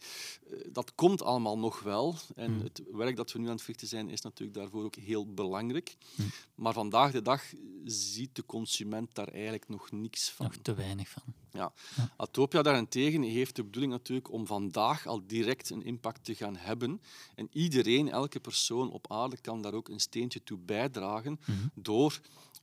dat 0.71 0.95
komt 0.95 1.21
allemaal 1.21 1.57
nog 1.57 1.81
wel. 1.81 2.15
En 2.35 2.51
Mm. 2.51 2.61
het 2.61 2.81
werk 2.91 3.15
dat 3.15 3.31
we 3.31 3.39
nu 3.39 3.45
aan 3.45 3.51
het 3.51 3.61
verrichten 3.61 3.87
zijn, 3.87 4.09
is 4.09 4.21
natuurlijk 4.21 4.57
daarvoor 4.57 4.83
ook 4.83 4.95
heel 4.95 5.33
belangrijk. 5.33 5.95
Mm. 6.15 6.31
Maar 6.55 6.73
vandaag 6.73 7.11
de 7.11 7.21
dag 7.21 7.43
ziet 7.85 8.35
de 8.35 8.45
consument 8.45 9.15
daar 9.15 9.27
eigenlijk 9.27 9.69
nog 9.69 9.91
niks 9.91 10.29
van. 10.29 10.45
Nog 10.45 10.55
te 10.61 10.73
weinig 10.73 11.09
van. 11.09 11.23
Ja. 11.51 11.73
Atopia 12.17 12.61
daarentegen 12.61 13.21
heeft 13.21 13.55
de 13.55 13.63
bedoeling 13.63 13.91
natuurlijk 13.91 14.31
om 14.31 14.45
vandaag 14.47 15.05
al 15.07 15.21
direct 15.27 15.69
een 15.69 15.83
impact 15.85 16.23
te 16.23 16.35
gaan 16.35 16.55
hebben. 16.55 17.01
En 17.35 17.47
iedereen, 17.51 18.09
elke 18.09 18.39
persoon 18.39 18.91
op 18.91 19.11
aarde 19.11 19.37
kan 19.41 19.61
daar 19.61 19.73
ook 19.73 19.89
een 19.89 19.99
steentje 19.99 20.43
toe 20.43 20.57
bijdragen 20.57 21.39
Mhm. 21.45 21.67
door, 21.73 22.19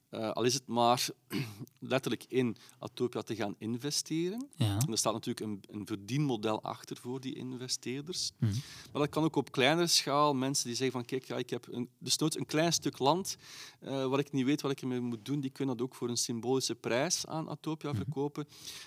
eh, 0.09 0.31
al 0.31 0.43
is 0.45 0.55
het 0.55 0.67
maar 0.67 1.09
letterlijk 1.79 2.25
in 2.29 2.57
Atopia 2.79 3.23
te 3.23 3.35
gaan 3.35 3.55
investeren. 3.59 4.49
Ja. 4.57 4.79
En 4.79 4.91
er 4.93 4.99
staat 4.99 5.13
natuurlijk 5.13 5.47
een, 5.47 5.63
een 5.79 5.87
verdienmodel 5.87 6.63
achter 6.63 6.97
voor 6.97 7.21
die 7.21 7.35
investeerders. 7.35 8.31
Mhm. 8.39 8.53
Maar 8.93 9.01
dat 9.03 9.09
kan 9.11 9.25
ook 9.25 9.37
op 9.37 9.53
kleinere 9.53 9.87
schaal. 9.87 10.35
Mensen 10.35 10.67
die 10.67 10.75
zeggen 10.77 10.97
van 10.97 11.05
kijk, 11.05 11.25
ja, 11.25 11.37
ik 11.37 11.51
heb 11.51 11.67
een, 11.71 11.89
desnoods 11.99 12.37
een 12.37 12.47
klein 12.47 12.73
stuk 12.73 12.99
land 12.99 13.37
eh, 13.81 14.07
waar 14.07 14.19
ik 14.19 14.33
niet 14.33 14.45
weet 14.45 14.61
wat 14.61 14.71
ik 14.71 14.81
ermee 14.81 15.01
moet 15.01 15.25
doen, 15.25 15.41
die 15.41 15.51
kunnen 15.51 15.77
dat 15.77 15.87
ook 15.87 15.95
voor 15.95 16.09
een 16.09 16.17
symbolische 16.17 16.75
prijs 16.75 17.27
aan 17.27 17.49
Atopia 17.49 17.95
verkopen. 17.95 18.47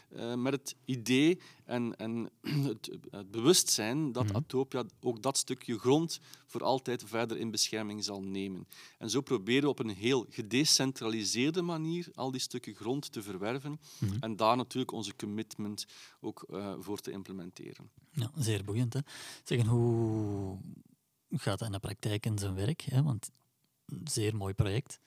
Eh, 0.10 0.34
met 0.36 0.54
het 0.54 0.76
idee 0.86 1.40
en, 1.66 1.96
en 1.96 2.30
het, 2.70 2.90
het 3.12 3.32
bewustzijn 3.32 4.12
dat 4.12 4.26
Mhm. 4.26 4.36
Atopia 4.36 4.84
ook 5.02 5.22
dat 5.22 5.38
stukje 5.38 5.80
grond 5.80 6.20
voor 6.46 6.64
altijd 6.64 7.04
verder 7.06 7.38
in 7.38 7.52
bescherming 7.52 8.04
zal 8.04 8.22
nemen. 8.24 8.68
En 8.98 9.10
zo 9.10 9.22
proberen 9.22 9.64
we 9.64 9.70
op 9.70 9.80
een 9.80 9.90
heel 9.90 10.26
gedecentraliseerde 10.30 11.62
manier 11.62 12.08
al 12.14 12.32
die 12.32 12.42
stukken 12.42 12.76
grond 12.76 13.12
te 13.12 13.22
verwerven 13.24 13.80
Mhm. 14.00 14.18
en 14.20 14.36
daar 14.36 14.56
natuurlijk 14.58 14.92
onze 14.92 15.16
commitment 15.16 15.86
ook 16.22 16.44
eh, 16.50 16.74
voor 16.80 17.00
te 17.00 17.12
implementeren. 17.12 17.90
Ja, 18.12 18.32
zeer 18.36 18.64
boeiend. 18.64 18.94
Hè? 18.94 19.00
Zeg, 19.44 19.60
en 19.60 19.66
hoe 19.66 20.58
gaat 21.30 21.60
dat 21.60 21.68
in 21.68 21.74
de 21.74 21.80
praktijk 21.80 22.26
in 22.26 22.38
zijn 22.38 22.56
werk? 22.56 22.82
Hè? 22.82 23.04
Want 23.04 23.30
zeer 24.04 24.36
mooi 24.36 24.54
project. 24.54 25.00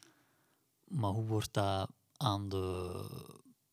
Maar 0.88 1.10
hoe 1.10 1.24
wordt 1.26 1.52
dat 1.54 1.90
aan 2.16 2.48
de 2.48 3.04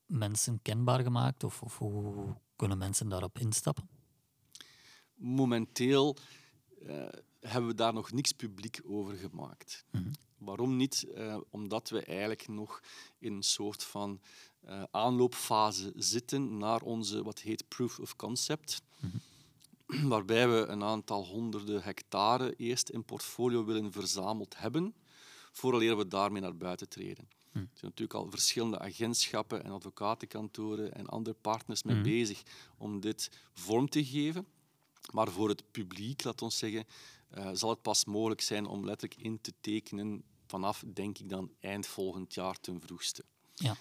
mensen 0.09 0.61
kenbaar 0.61 0.99
gemaakt? 0.99 1.43
Of, 1.43 1.61
of 1.61 1.77
hoe 1.77 2.35
kunnen 2.55 2.77
mensen 2.77 3.09
daarop 3.09 3.39
instappen? 3.39 3.89
Momenteel 5.15 6.17
eh, 6.85 7.07
hebben 7.39 7.69
we 7.69 7.75
daar 7.75 7.93
nog 7.93 8.11
niks 8.11 8.31
publiek 8.31 8.79
over 8.85 9.15
gemaakt. 9.15 9.85
Mhm. 9.91 10.11
Waarom 10.37 10.75
niet? 10.75 11.03
Eh, 11.03 11.37
omdat 11.49 11.89
we 11.89 12.03
eigenlijk 12.03 12.47
nog 12.47 12.81
in 13.17 13.33
een 13.33 13.43
soort 13.43 13.83
van 13.83 14.21
eh, 14.59 14.83
aanloopfase 14.91 15.91
zitten 15.95 16.57
naar 16.57 16.81
onze 16.81 17.23
wat 17.23 17.39
heet 17.39 17.67
proof 17.67 17.99
of 17.99 18.15
concept. 18.15 18.81
Waarbij 20.03 20.49
we 20.49 20.65
een 20.65 20.83
aantal 20.83 21.25
honderden 21.25 21.83
hectare 21.83 22.55
eerst 22.55 22.89
in 22.89 23.05
portfolio 23.05 23.65
willen 23.65 23.91
verzameld 23.91 24.57
hebben, 24.57 24.95
vooraleer 25.51 25.97
we 25.97 26.07
daarmee 26.07 26.41
naar 26.41 26.57
buiten 26.57 26.89
treden. 26.89 27.27
Hm. 27.51 27.57
Er 27.57 27.67
zijn 27.73 27.91
natuurlijk 27.91 28.13
al 28.13 28.29
verschillende 28.29 28.79
agentschappen 28.79 29.63
en 29.63 29.71
advocatenkantoren 29.71 30.93
en 30.93 31.05
andere 31.07 31.35
partners 31.41 31.83
mee 31.83 31.95
Mhm. 31.95 32.03
bezig 32.03 32.41
om 32.77 32.99
dit 32.99 33.31
vorm 33.53 33.89
te 33.89 34.05
geven. 34.05 34.45
Maar 35.11 35.31
voor 35.31 35.49
het 35.49 35.71
publiek, 35.71 36.23
laat 36.23 36.41
ons 36.41 36.57
zeggen, 36.57 36.85
eh, 37.29 37.49
zal 37.53 37.69
het 37.69 37.81
pas 37.81 38.05
mogelijk 38.05 38.41
zijn 38.41 38.65
om 38.65 38.85
letterlijk 38.85 39.21
in 39.21 39.41
te 39.41 39.53
tekenen 39.61 40.23
vanaf, 40.47 40.83
denk 40.93 41.17
ik 41.17 41.29
dan, 41.29 41.51
eind 41.59 41.87
volgend 41.87 42.33
jaar 42.33 42.59
ten 42.59 42.81
vroegste. 42.81 43.23
Ja. 43.55 43.75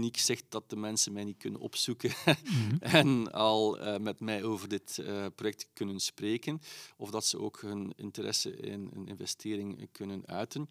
Niks 0.00 0.24
zegt 0.24 0.44
dat 0.48 0.70
de 0.70 0.76
mensen 0.76 1.12
mij 1.12 1.24
niet 1.24 1.36
kunnen 1.36 1.60
opzoeken 1.60 2.10
Mhm. 2.44 2.76
en 2.80 3.32
al 3.32 3.78
eh, 3.78 4.00
met 4.00 4.20
mij 4.20 4.44
over 4.44 4.68
dit 4.68 4.98
eh, 4.98 5.26
project 5.34 5.68
kunnen 5.72 6.00
spreken, 6.00 6.60
of 6.96 7.10
dat 7.10 7.26
ze 7.26 7.38
ook 7.38 7.60
hun 7.60 7.92
interesse 7.96 8.56
in 8.56 8.90
een 8.94 9.06
investering 9.08 9.88
kunnen 9.92 10.26
uiten. 10.26 10.68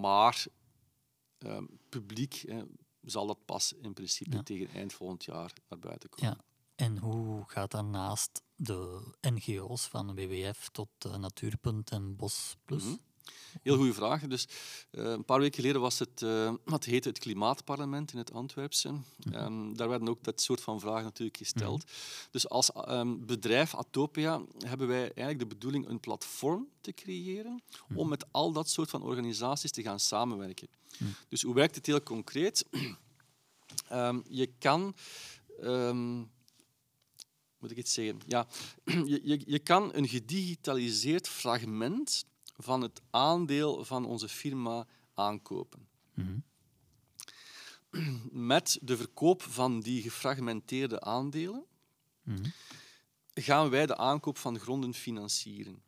Maar 0.00 0.46
eh, 1.38 1.62
publiek 1.88 2.34
eh, 2.34 2.62
zal 3.02 3.26
dat 3.26 3.44
pas 3.44 3.72
in 3.72 3.92
principe 3.92 4.36
Ja. 4.36 4.42
tegen 4.42 4.68
eind 4.68 4.92
volgend 4.92 5.24
jaar 5.24 5.52
naar 5.68 5.78
buiten 5.78 6.08
komen. 6.08 6.30
Ja. 6.30 6.44
En 6.74 6.98
hoe 6.98 7.44
gaat 7.46 7.70
dat 7.70 7.84
naast 7.86 8.42
de 8.54 9.02
NGO's 9.20 9.86
van 9.86 10.14
WWF 10.14 10.68
tot 10.68 10.88
eh, 10.98 11.16
Natuurpunt 11.16 11.90
en 11.90 12.16
Bos 12.16 12.56
Plus? 12.64 12.84
Mhm. 12.84 12.96
Heel 13.62 13.76
goede 13.76 13.94
vraag. 13.94 14.20
Dus, 14.22 14.48
eh, 14.90 15.04
een 15.04 15.24
paar 15.24 15.40
weken 15.40 15.54
geleden 15.54 15.80
was 15.80 15.98
het, 15.98 16.22
eh 16.22 16.52
wat 16.64 16.84
heette 16.84 17.08
het 17.08 17.18
Klimaatparlement 17.18 18.12
in 18.12 18.18
het 18.18 18.32
Antwerpse. 18.32 18.94
Ehm, 19.32 19.74
daar 19.74 19.88
werden 19.88 20.08
ook 20.08 20.24
dat 20.24 20.40
soort 20.40 20.60
van 20.60 20.80
vragen 20.80 21.04
natuurlijk 21.04 21.36
gesteld. 21.36 21.84
Dus 22.30 22.48
als 22.48 22.72
ehm, 22.72 23.16
bedrijf 23.18 23.74
Atopia 23.74 24.42
hebben 24.58 24.88
wij 24.88 25.02
eigenlijk 25.02 25.38
de 25.38 25.46
bedoeling 25.46 25.88
een 25.88 26.00
platform 26.00 26.68
te 26.80 26.92
creëren 26.92 27.62
om 27.94 28.08
met 28.08 28.26
al 28.30 28.52
dat 28.52 28.68
soort 28.68 28.90
van 28.90 29.02
organisaties 29.02 29.70
te 29.70 29.82
gaan 29.82 30.00
samenwerken. 30.00 30.68
Dus 31.28 31.42
hoe 31.42 31.54
werkt 31.54 31.74
het 31.74 31.86
heel 31.86 32.02
concreet? 32.02 32.64
Ehm, 33.88 34.20
je 34.28 34.52
kan... 34.58 34.94
moet 37.58 37.70
ik 37.70 37.76
iets 37.76 37.92
zeggen? 37.92 38.20
Ja, 38.26 38.46
je, 38.84 39.20
je, 39.22 39.42
je 39.46 39.58
kan 39.58 39.94
een 39.94 40.08
gedigitaliseerd 40.08 41.28
fragment 41.28 42.24
van 42.58 42.80
het 42.80 43.00
aandeel 43.10 43.84
van 43.84 44.04
onze 44.04 44.28
firma 44.28 44.86
aankopen. 45.14 45.88
Mhm. 46.14 46.38
Met 48.30 48.78
de 48.82 48.96
verkoop 48.96 49.42
van 49.42 49.80
die 49.80 50.02
gefragmenteerde 50.02 51.00
aandelen 51.00 51.64
Mhm. 52.22 52.44
gaan 53.34 53.70
wij 53.70 53.86
de 53.86 53.96
aankoop 53.96 54.38
van 54.38 54.58
gronden 54.58 54.94
financieren. 54.94 55.82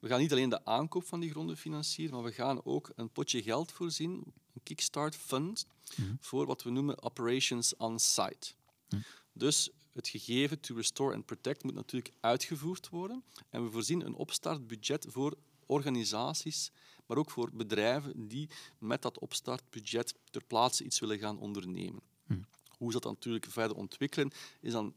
We 0.00 0.08
gaan 0.08 0.20
niet 0.20 0.32
alleen 0.32 0.48
de 0.48 0.64
aankoop 0.64 1.04
van 1.04 1.20
die 1.20 1.30
gronden 1.30 1.56
financieren, 1.56 2.14
maar 2.14 2.24
we 2.24 2.32
gaan 2.32 2.64
ook 2.64 2.92
een 2.94 3.10
potje 3.10 3.42
geld 3.42 3.72
voorzien, 3.72 4.22
een 4.54 4.62
Kickstart 4.62 5.16
Fund, 5.16 5.66
Mhm. 5.96 6.14
voor 6.20 6.46
wat 6.46 6.62
we 6.62 6.70
noemen 6.70 7.02
operations 7.02 7.76
on 7.76 7.98
site. 7.98 8.52
Mhm. 8.88 9.00
Dus 9.32 9.70
het 9.92 10.08
gegeven 10.08 10.60
to 10.60 10.74
restore 10.74 11.14
and 11.14 11.26
protect 11.26 11.62
moet 11.62 11.74
natuurlijk 11.74 12.14
uitgevoerd 12.20 12.88
worden. 12.88 13.24
En 13.50 13.64
we 13.64 13.70
voorzien 13.70 14.06
een 14.06 14.14
opstartbudget 14.14 15.06
voor 15.08 15.36
organisaties, 15.68 16.70
maar 17.06 17.16
ook 17.16 17.30
voor 17.30 17.50
bedrijven 17.52 18.28
die 18.28 18.48
met 18.78 19.02
dat 19.02 19.18
opstartbudget 19.18 20.14
ter 20.30 20.44
plaatse 20.44 20.84
iets 20.84 21.00
willen 21.00 21.18
gaan 21.18 21.38
ondernemen. 21.38 22.02
Mhm. 22.26 22.40
Hoe 22.68 22.92
ze 22.92 23.00
dat 23.00 23.12
natuurlijk 23.12 23.46
verder 23.48 23.76
ontwikkelen, 23.76 24.30
is 24.60 24.72
dan 24.72 24.94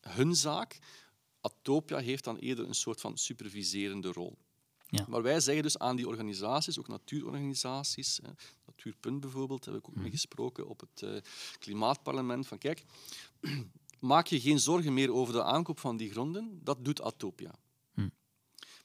hun 0.00 0.34
zaak. 0.34 0.78
Atopia 1.40 1.98
heeft 1.98 2.24
dan 2.24 2.36
eerder 2.36 2.68
een 2.68 2.74
soort 2.74 3.00
van 3.00 3.18
superviserende 3.18 4.12
rol. 4.12 4.38
Ja. 4.90 5.04
Maar 5.08 5.22
wij 5.22 5.40
zeggen 5.40 5.62
dus 5.62 5.78
aan 5.78 5.96
die 5.96 6.08
organisaties, 6.08 6.78
ook 6.78 6.88
natuurorganisaties, 6.88 8.20
Natuurpunt 8.66 9.20
bijvoorbeeld, 9.20 9.64
heb 9.64 9.74
ik 9.74 9.88
ook 9.88 9.96
mee 9.96 10.10
gesproken 10.10 10.68
op 10.68 10.80
het 10.80 11.02
eh, 11.02 11.20
Klimaatparlement, 11.58 12.46
van 12.46 12.58
kijk, 12.58 12.84
maak 13.98 14.26
je 14.26 14.40
geen 14.40 14.58
zorgen 14.58 14.94
meer 14.94 15.12
over 15.12 15.34
de 15.34 15.44
aankoop 15.44 15.78
van 15.78 15.96
die 15.96 16.10
gronden, 16.10 16.60
dat 16.62 16.84
doet 16.84 17.00
Atopia. 17.00 17.54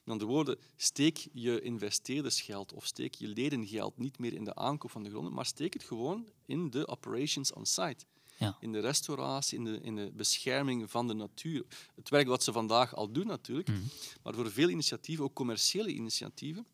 Met 0.04 0.12
andere 0.12 0.30
woorden, 0.30 0.58
steek 0.76 1.26
je 1.32 1.60
investeerdersgeld 1.60 2.72
of 2.72 2.86
steek 2.86 3.14
je 3.14 3.28
ledengeld 3.28 3.98
niet 3.98 4.18
meer 4.18 4.32
in 4.32 4.44
de 4.44 4.54
aankoop 4.54 4.90
van 4.90 5.02
de 5.02 5.10
gronden, 5.10 5.32
maar 5.32 5.46
steek 5.46 5.72
het 5.72 5.82
gewoon 5.82 6.26
in 6.46 6.70
de 6.70 6.88
operations 6.88 7.52
on 7.52 7.66
site. 7.66 8.04
Ja. 8.38 8.56
In 8.60 8.72
de 8.72 8.80
restauratie, 8.80 9.58
in 9.58 9.64
de, 9.64 9.80
in 9.80 9.96
de 9.96 10.10
bescherming 10.14 10.90
van 10.90 11.08
de 11.08 11.14
natuur. 11.14 11.64
Het 11.94 12.08
werk 12.08 12.26
wat 12.26 12.42
ze 12.44 12.52
vandaag 12.52 12.94
al 12.94 13.12
doen 13.12 13.26
natuurlijk, 13.26 13.68
Mhm. 13.68 13.80
maar 14.22 14.34
voor 14.34 14.50
veel 14.50 14.68
initiatieven, 14.68 15.24
ook 15.24 15.34
commerciële 15.34 15.88
initiatieven, 15.92 16.66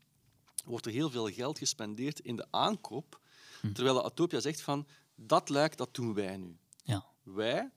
wordt 0.65 0.87
er 0.87 0.93
heel 0.93 1.11
veel 1.11 1.27
geld 1.33 1.59
gespendeerd 1.59 2.21
in 2.21 2.37
de 2.37 2.47
aankoop, 2.51 3.21
Hm. 3.61 3.73
terwijl 3.73 3.95
de 3.97 4.03
Atopia 4.03 4.41
zegt 4.41 4.61
van, 4.61 4.87
dat 5.15 5.49
lijkt, 5.49 5.79
dat 5.79 5.95
doen 5.95 6.15
wij 6.15 6.37
nu. 6.37 6.57
Ja. 6.85 7.07
Wij 7.23 7.71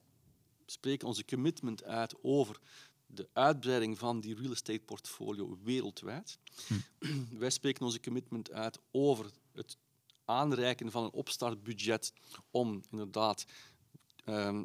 spreken 0.66 1.08
onze 1.08 1.24
commitment 1.24 1.84
uit 1.84 2.14
over 2.22 2.60
de 3.14 3.28
uitbreiding 3.32 3.98
van 3.98 4.20
die 4.20 4.34
real 4.34 4.52
estate 4.52 4.80
portfolio 4.80 5.58
wereldwijd. 5.62 6.38
Wij 7.38 7.50
spreken 7.50 7.84
onze 7.84 8.00
commitment 8.00 8.52
uit 8.52 8.78
over 8.90 9.30
het 9.52 9.76
aanreiken 10.24 10.90
van 10.90 11.04
een 11.04 11.12
opstartbudget 11.12 12.12
om 12.50 12.82
inderdaad 12.90 13.44
ehm, 14.24 14.64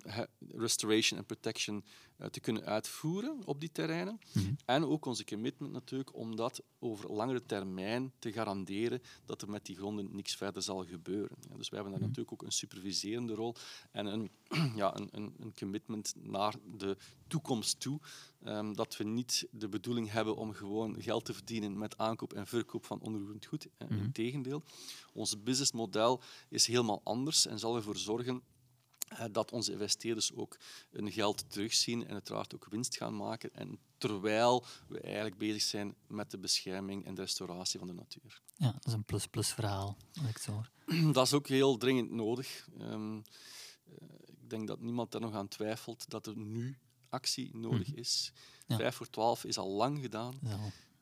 restoration 0.55 1.19
en 1.19 1.25
protection 1.25 1.83
uh, 2.17 2.27
te 2.27 2.39
kunnen 2.39 2.65
uitvoeren 2.65 3.41
op 3.45 3.59
die 3.59 3.71
terreinen. 3.71 4.19
Mhm. 4.33 4.53
En 4.65 4.83
ook 4.85 5.05
onze 5.05 5.23
commitment 5.25 5.71
natuurlijk 5.71 6.15
om 6.15 6.35
dat 6.35 6.63
over 6.79 7.11
langere 7.13 7.45
termijn 7.45 8.11
te 8.19 8.31
garanderen 8.31 9.01
dat 9.25 9.41
er 9.41 9.49
met 9.49 9.65
die 9.65 9.75
gronden 9.75 10.15
niks 10.15 10.35
verder 10.35 10.61
zal 10.61 10.85
gebeuren. 10.85 11.37
Ja, 11.49 11.55
dus 11.57 11.69
we 11.69 11.75
hebben 11.75 11.91
daar 11.93 12.01
Mhm. 12.01 12.09
natuurlijk 12.09 12.31
ook 12.41 12.43
een 12.47 12.51
superviserende 12.51 13.33
rol 13.33 13.55
en 13.91 14.05
een, 14.05 14.29
ja, 14.75 14.95
een, 14.97 15.07
een, 15.11 15.33
een 15.39 15.53
commitment 15.55 16.13
naar 16.17 16.55
de 16.77 16.97
toekomst 17.27 17.79
toe. 17.79 17.99
ehm, 18.43 18.73
dat 18.73 18.97
we 18.97 19.03
niet 19.03 19.47
de 19.51 19.69
bedoeling 19.69 20.11
hebben 20.11 20.35
om 20.35 20.53
gewoon 20.53 21.01
geld 21.01 21.25
te 21.25 21.33
verdienen 21.33 21.77
met 21.77 21.97
aankoop 21.97 22.33
en 22.33 22.47
verkoop 22.47 22.85
van 22.85 22.99
onroerend 23.01 23.45
goed. 23.45 23.67
Eh, 23.77 23.87
Mhm. 23.87 23.99
Integendeel, 24.03 24.63
ons 25.13 25.43
businessmodel 25.43 26.21
is 26.49 26.67
helemaal 26.67 27.01
anders 27.03 27.45
en 27.47 27.59
zal 27.59 27.75
ervoor 27.75 27.97
zorgen 27.97 28.35
eh, 28.35 28.41
dat 29.31 29.51
onze 29.51 29.71
investeerders 29.71 30.33
ook 30.33 30.57
hun 30.89 31.11
geld 31.11 31.51
terugzien 31.51 32.07
en 32.07 32.13
uiteraard 32.13 32.55
ook 32.55 32.67
winst 32.69 32.97
gaan 32.97 33.15
maken. 33.15 33.53
En 33.53 33.79
terwijl 33.97 34.65
we 34.87 34.99
eigenlijk 34.99 35.37
bezig 35.37 35.61
zijn 35.61 35.95
met 36.07 36.31
de 36.31 36.37
bescherming 36.37 37.05
en 37.05 37.15
de 37.15 37.21
restauratie 37.21 37.79
van 37.79 37.87
de 37.87 37.93
natuur. 37.93 38.41
Ja, 38.55 38.71
dat 38.71 38.85
is 38.85 38.93
een 38.93 39.03
plus-plus 39.03 39.53
verhaal, 39.53 39.97
wat 40.13 40.29
ik 40.29 40.37
hoor. 40.37 40.71
Dat 41.13 41.25
is 41.25 41.33
ook 41.33 41.47
heel 41.47 41.77
dringend 41.77 42.11
nodig. 42.11 42.67
Ehm, 42.79 43.17
eh, 43.17 44.07
ik 44.25 44.49
denk 44.49 44.67
dat 44.67 44.79
niemand 44.79 45.11
daar 45.11 45.21
nog 45.21 45.33
aan 45.33 45.47
twijfelt 45.47 46.09
dat 46.09 46.27
er 46.27 46.37
nu 46.37 46.77
actie 47.09 47.55
nodig 47.55 47.93
is. 47.93 48.31
Ja. 48.67 48.77
Vijf 48.77 48.95
voor 48.95 49.09
twaalf 49.09 49.43
is 49.43 49.57
al 49.57 49.69
lang 49.69 49.99
gedaan. 49.99 50.39
Dat 50.41 50.59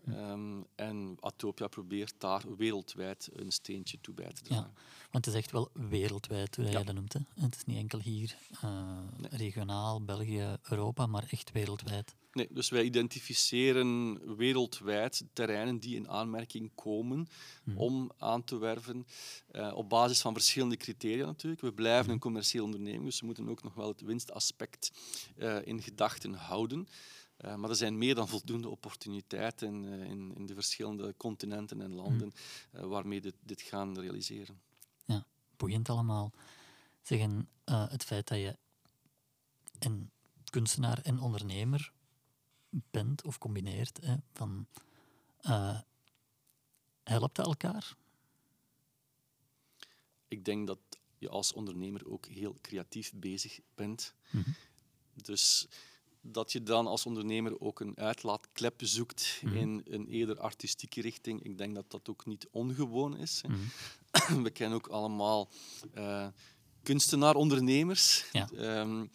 Ehm, 0.07 0.61
en 0.75 1.17
Atopia 1.19 1.67
probeert 1.67 2.13
daar 2.17 2.43
wereldwijd 2.57 3.29
een 3.33 3.51
steentje 3.51 3.97
toe 4.01 4.13
bij 4.13 4.31
te 4.33 4.41
dragen. 4.41 4.73
Want 5.11 5.25
het 5.25 5.33
is 5.35 5.41
echt 5.41 5.51
wel 5.51 5.69
wereldwijd, 5.73 6.55
hoe 6.55 6.65
Ja. 6.65 6.71
jij 6.71 6.83
dat 6.83 6.95
noemt. 6.95 7.13
Hè? 7.13 7.19
Het 7.35 7.55
is 7.55 7.63
niet 7.63 7.77
enkel 7.77 7.99
hier, 7.99 8.37
eh, 8.61 8.97
Nee. 9.17 9.29
regionaal, 9.31 10.01
België, 10.03 10.55
Europa, 10.69 11.05
maar 11.05 11.25
echt 11.29 11.51
wereldwijd. 11.51 12.15
Nee, 12.31 12.47
dus 12.51 12.69
wij 12.69 12.83
identificeren 12.83 14.19
wereldwijd 14.37 15.23
terreinen 15.33 15.79
die 15.79 15.95
in 15.95 16.09
aanmerking 16.09 16.71
komen 16.75 17.27
Mhm. 17.63 17.77
om 17.77 18.11
aan 18.17 18.43
te 18.43 18.57
werven 18.57 19.05
eh, 19.51 19.73
op 19.75 19.89
basis 19.89 20.21
van 20.21 20.33
verschillende 20.33 20.77
criteria 20.77 21.25
natuurlijk. 21.25 21.61
We 21.61 21.73
blijven 21.73 22.11
een 22.11 22.19
commerciële 22.19 22.63
onderneming, 22.63 23.03
dus 23.03 23.19
we 23.19 23.25
moeten 23.25 23.49
ook 23.49 23.63
nog 23.63 23.73
wel 23.73 23.87
het 23.87 24.01
winstaspect 24.01 24.91
eh, 25.37 25.57
in 25.63 25.81
gedachten 25.81 26.33
houden. 26.33 26.87
Eh, 27.38 27.56
maar 27.56 27.70
er 27.70 27.75
zijn 27.75 27.98
meer 27.98 28.15
dan 28.15 28.27
voldoende 28.27 28.70
opportuniteiten 28.70 29.86
eh, 29.86 30.10
in, 30.10 30.36
in 30.36 30.46
de 30.46 30.53
verschillende 30.53 31.13
continenten 31.17 31.82
en 31.82 31.94
landen 31.94 32.34
eh, 32.72 32.86
waarmee 32.86 33.22
dit, 33.22 33.36
dit 33.44 33.62
gaan 33.62 34.00
realiseren. 34.00 34.62
Boeiend 35.58 35.89
allemaal. 35.89 36.32
Zeggen 37.01 37.50
het 37.65 38.03
feit 38.03 38.27
dat 38.27 38.38
je 38.38 38.58
een 39.79 40.10
kunstenaar 40.50 41.00
en 41.01 41.20
ondernemer 41.20 41.91
bent 42.70 43.24
of 43.24 43.38
combineert, 43.38 44.00
hè, 44.01 44.15
van, 44.34 44.67
helpt 47.03 47.36
dat 47.36 47.46
elkaar? 47.46 47.96
Ik 50.27 50.46
denk 50.46 50.67
dat 50.67 50.79
je 51.17 51.29
als 51.29 51.53
ondernemer 51.53 52.10
ook 52.10 52.25
heel 52.25 52.58
creatief 52.62 53.13
bezig 53.15 53.60
bent. 53.75 54.13
Mhm. 54.29 54.50
Dus 55.13 55.67
dat 56.21 56.51
je 56.51 56.63
dan 56.63 56.88
als 56.88 57.05
ondernemer 57.05 57.59
ook 57.59 57.79
een 57.79 57.97
uitlaatklep 57.97 58.81
zoekt 58.83 59.41
Mhm. 59.43 59.55
in 59.55 59.81
een 59.89 60.07
eerder 60.07 60.39
artistieke 60.39 61.01
richting. 61.01 61.43
Ik 61.43 61.57
denk 61.57 61.75
dat 61.75 61.91
dat 61.91 62.09
ook 62.09 62.25
niet 62.25 62.47
ongewoon 62.51 63.17
is. 63.17 63.41
Mhm. 63.47 64.41
We 64.43 64.50
kennen 64.50 64.77
ook 64.77 64.88
allemaal 64.88 65.50
eh 65.93 66.27
kunstenaar-ondernemers. 66.83 68.25
Ja. 68.31 68.50
Ehm, 68.57 69.05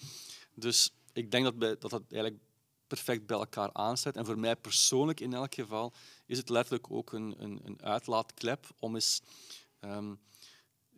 dus 0.55 0.93
ik 1.13 1.31
denk 1.31 1.45
dat, 1.45 1.59
bij, 1.59 1.77
dat 1.79 1.91
dat 1.91 2.03
eigenlijk 2.11 2.43
perfect 2.87 3.27
bij 3.27 3.37
elkaar 3.39 3.73
aansluit. 3.73 4.17
En 4.17 4.25
voor 4.27 4.39
mij 4.39 4.57
persoonlijk 4.57 5.21
in 5.21 5.33
elk 5.35 5.55
geval 5.55 5.93
is 6.27 6.39
het 6.39 6.49
letterlijk 6.49 6.91
ook 6.91 7.13
een, 7.13 7.35
een, 7.39 7.61
een 7.65 7.83
uitlaatklep 7.83 8.67
om 8.79 8.95
eens 8.95 9.23
ehm, 9.81 10.15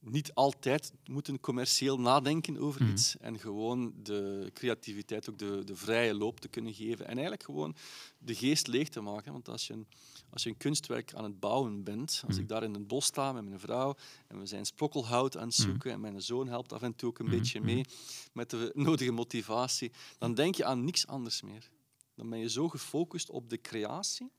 niet 0.04 0.34
altijd 0.34 0.92
moeten 1.04 1.40
commercieel 1.40 2.00
nadenken 2.00 2.58
over 2.58 2.82
Mhm. 2.82 2.90
iets 2.90 3.16
en 3.16 3.38
gewoon 3.38 3.92
de 4.02 4.50
creativiteit 4.54 5.30
ook 5.30 5.38
de, 5.38 5.62
de 5.64 5.76
vrije 5.76 6.14
loop 6.14 6.40
te 6.40 6.48
kunnen 6.48 6.74
geven 6.74 7.04
en 7.06 7.12
eigenlijk 7.12 7.42
gewoon 7.42 7.74
de 8.18 8.34
geest 8.34 8.66
leeg 8.66 8.88
te 8.88 9.00
maken. 9.00 9.32
Want 9.32 9.48
als 9.48 9.66
je 9.66 9.72
een, 9.72 9.86
als 10.30 10.42
je 10.42 10.48
een 10.48 10.56
kunstwerk 10.56 11.14
aan 11.14 11.24
het 11.24 11.40
bouwen 11.40 11.82
bent, 11.84 12.22
als 12.26 12.34
Mhm. 12.34 12.40
ik 12.42 12.48
daar 12.48 12.62
in 12.62 12.74
het 12.74 12.86
bos 12.86 13.04
sta 13.04 13.32
met 13.32 13.44
mijn 13.44 13.60
vrouw 13.60 13.94
en 14.28 14.38
we 14.38 14.46
zijn 14.46 14.64
sprokkelhout 14.66 15.36
aan 15.36 15.48
het 15.48 15.58
Mhm. 15.58 15.68
zoeken 15.68 15.92
en 15.92 16.00
mijn 16.00 16.22
zoon 16.22 16.48
helpt 16.48 16.72
af 16.72 16.82
en 16.82 16.94
toe 16.94 17.08
ook 17.08 17.18
een 17.18 17.30
beetje 17.30 17.60
mee 17.60 17.84
met 18.32 18.50
de 18.50 18.70
nodige 18.74 19.10
motivatie, 19.12 19.92
dan 20.18 20.34
denk 20.34 20.54
je 20.54 20.64
aan 20.64 20.84
niks 20.84 21.06
anders 21.06 21.42
meer. 21.42 21.70
Dan 22.14 22.30
ben 22.30 22.38
je 22.38 22.48
zo 22.50 22.68
gefocust 22.68 23.30
op 23.30 23.50
de 23.50 23.60
creatie. 23.60 24.30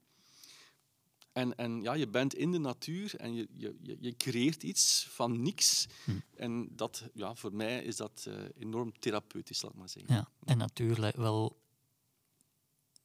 En, 1.36 1.56
en 1.58 1.82
ja, 1.82 1.93
je 1.93 2.08
bent 2.08 2.34
in 2.34 2.52
de 2.52 2.58
natuur 2.58 3.15
en 3.15 3.34
je, 3.34 3.48
je, 3.54 3.98
je- 4.00 4.15
creëert 4.17 4.63
iets 4.63 5.08
van 5.10 5.41
niks. 5.41 5.88
Hm. 6.04 6.12
En 6.36 6.76
dat, 6.76 7.10
ja, 7.13 7.36
voor 7.36 7.54
mij 7.54 7.84
is 7.84 7.95
dat 7.95 8.26
eh, 8.28 8.43
enorm 8.58 9.00
therapeutisch, 9.00 9.62
laat 9.62 9.71
ik 9.71 9.78
maar 9.78 9.89
zeggen. 9.89 10.15
Ja, 10.15 10.30
en 10.43 10.58
natuurlijk 10.58 11.15
wel 11.15 11.58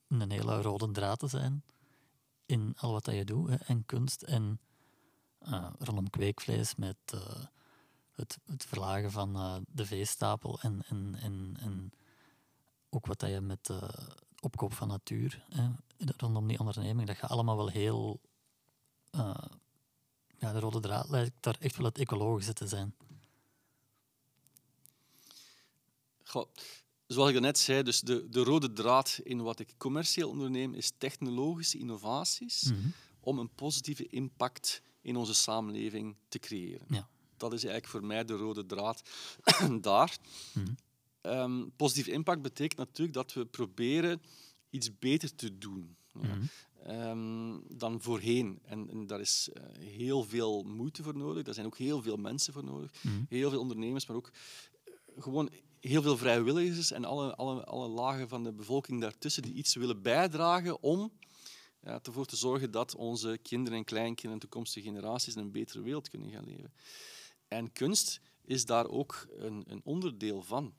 een 0.09 0.31
hele 0.31 0.63
rode 0.63 0.91
draad 0.91 1.19
te 1.19 1.27
zijn 1.27 1.63
in 2.47 2.75
al 2.77 2.93
wat 2.93 3.05
dat 3.05 3.15
je 3.15 3.25
doet. 3.25 3.49
Hè. 3.49 3.55
En 3.57 3.85
kunst 3.87 4.23
en 4.23 4.61
eh, 5.39 5.71
rondom 5.79 6.11
kweekvlees 6.11 6.75
met 6.75 6.97
eh, 7.05 7.45
het, 8.13 8.39
het 8.45 8.65
verlagen 8.65 9.11
van 9.11 9.65
de 9.69 9.87
veestapel 9.87 10.61
en, 10.61 10.83
en, 10.89 11.15
en, 11.21 11.57
en 11.61 11.93
ook 12.91 13.07
wat 13.07 13.19
dat 13.21 13.31
je 13.31 13.41
met 13.41 13.67
de 13.67 13.91
opkoop 14.41 14.73
van 14.73 14.89
natuur 14.89 15.45
hè, 15.49 15.69
rondom 16.17 16.47
die 16.49 16.59
onderneming, 16.59 17.07
dat 17.07 17.17
gaat 17.17 17.31
allemaal 17.31 17.57
wel 17.57 17.69
heel... 17.69 18.21
eh, 19.11 19.35
ja, 20.39 20.53
de 20.53 20.59
rode 20.61 20.81
draad 20.81 21.09
lijkt 21.09 21.33
daar 21.41 21.57
echt 21.61 21.77
wel 21.77 21.87
het 21.87 21.99
ecologische 21.99 22.53
te 22.53 22.69
zijn. 22.69 22.95
Goh, 26.25 26.47
zoals 27.07 27.31
ik 27.31 27.41
net 27.41 27.59
zei, 27.59 27.83
dus 27.83 28.01
de, 28.01 28.29
de 28.29 28.43
rode 28.43 28.73
draad 28.73 29.21
in 29.23 29.43
wat 29.43 29.59
ik 29.61 29.75
commercieel 29.79 30.29
onderneem 30.29 30.75
is 30.75 30.93
technologische 30.99 31.79
innovaties 31.79 32.63
Mhm. 32.63 32.89
om 33.21 33.39
een 33.39 33.55
positieve 33.55 34.07
impact 34.07 34.83
in 35.01 35.17
onze 35.17 35.35
samenleving 35.35 36.17
te 36.29 36.39
creëren. 36.39 36.87
Ja. 36.89 37.09
Dat 37.37 37.53
is 37.53 37.65
eigenlijk 37.65 37.93
voor 37.93 38.05
mij 38.05 38.25
de 38.25 38.37
rode 38.37 38.67
draad 38.67 39.03
daar. 39.81 40.19
Mhm. 40.53 40.67
Ehm, 41.21 41.65
positieve 41.77 42.11
impact 42.11 42.43
betekent 42.43 42.79
natuurlijk 42.79 43.13
dat 43.17 43.33
we 43.33 43.45
proberen 43.47 44.23
iets 44.71 44.99
beter 44.99 45.35
te 45.35 45.59
doen. 45.59 45.97
Ja. 46.13 46.21
Mhm. 46.21 46.41
ehm, 46.83 47.79
dan 47.79 48.01
voorheen. 48.01 48.59
En, 48.63 48.91
en 48.91 49.07
daar 49.07 49.21
is 49.21 49.49
eh, 49.53 49.63
heel 49.79 50.25
veel 50.25 50.63
moeite 50.63 51.03
voor 51.03 51.17
nodig. 51.17 51.43
Daar 51.43 51.55
zijn 51.55 51.67
ook 51.67 51.79
heel 51.79 52.03
veel 52.03 52.17
mensen 52.17 52.53
voor 52.53 52.65
nodig. 52.65 52.91
Mhm. 53.03 53.23
Heel 53.29 53.51
veel 53.51 53.61
ondernemers, 53.61 54.07
maar 54.07 54.17
ook 54.17 54.31
eh, 54.85 54.93
gewoon 55.19 55.51
heel 55.81 56.03
veel 56.03 56.17
vrijwilligers 56.17 56.91
en 56.91 57.05
alle, 57.05 57.35
alle, 57.35 57.65
alle 57.65 57.89
lagen 57.89 58.29
van 58.29 58.45
de 58.45 58.53
bevolking 58.53 59.01
daartussen 59.01 59.43
die 59.43 59.55
iets 59.55 59.75
willen 59.75 60.03
bijdragen 60.03 60.83
om 60.83 61.13
ja, 61.83 62.01
ervoor 62.03 62.27
te 62.27 62.37
zorgen 62.37 62.71
dat 62.71 62.95
onze 62.95 63.39
kinderen 63.43 63.79
en 63.79 63.85
kleinkinderen 63.85 64.33
en 64.33 64.39
toekomstige 64.39 64.87
generaties 64.87 65.35
in 65.35 65.43
een 65.43 65.53
betere 65.53 65.83
wereld 65.83 66.09
kunnen 66.09 66.31
gaan 66.31 66.45
leven. 66.45 66.73
En 67.49 67.73
kunst 67.73 68.21
is 68.45 68.65
daar 68.65 68.89
ook 68.89 69.27
een, 69.37 69.65
een 69.67 69.81
onderdeel 69.85 70.43
van. 70.43 70.75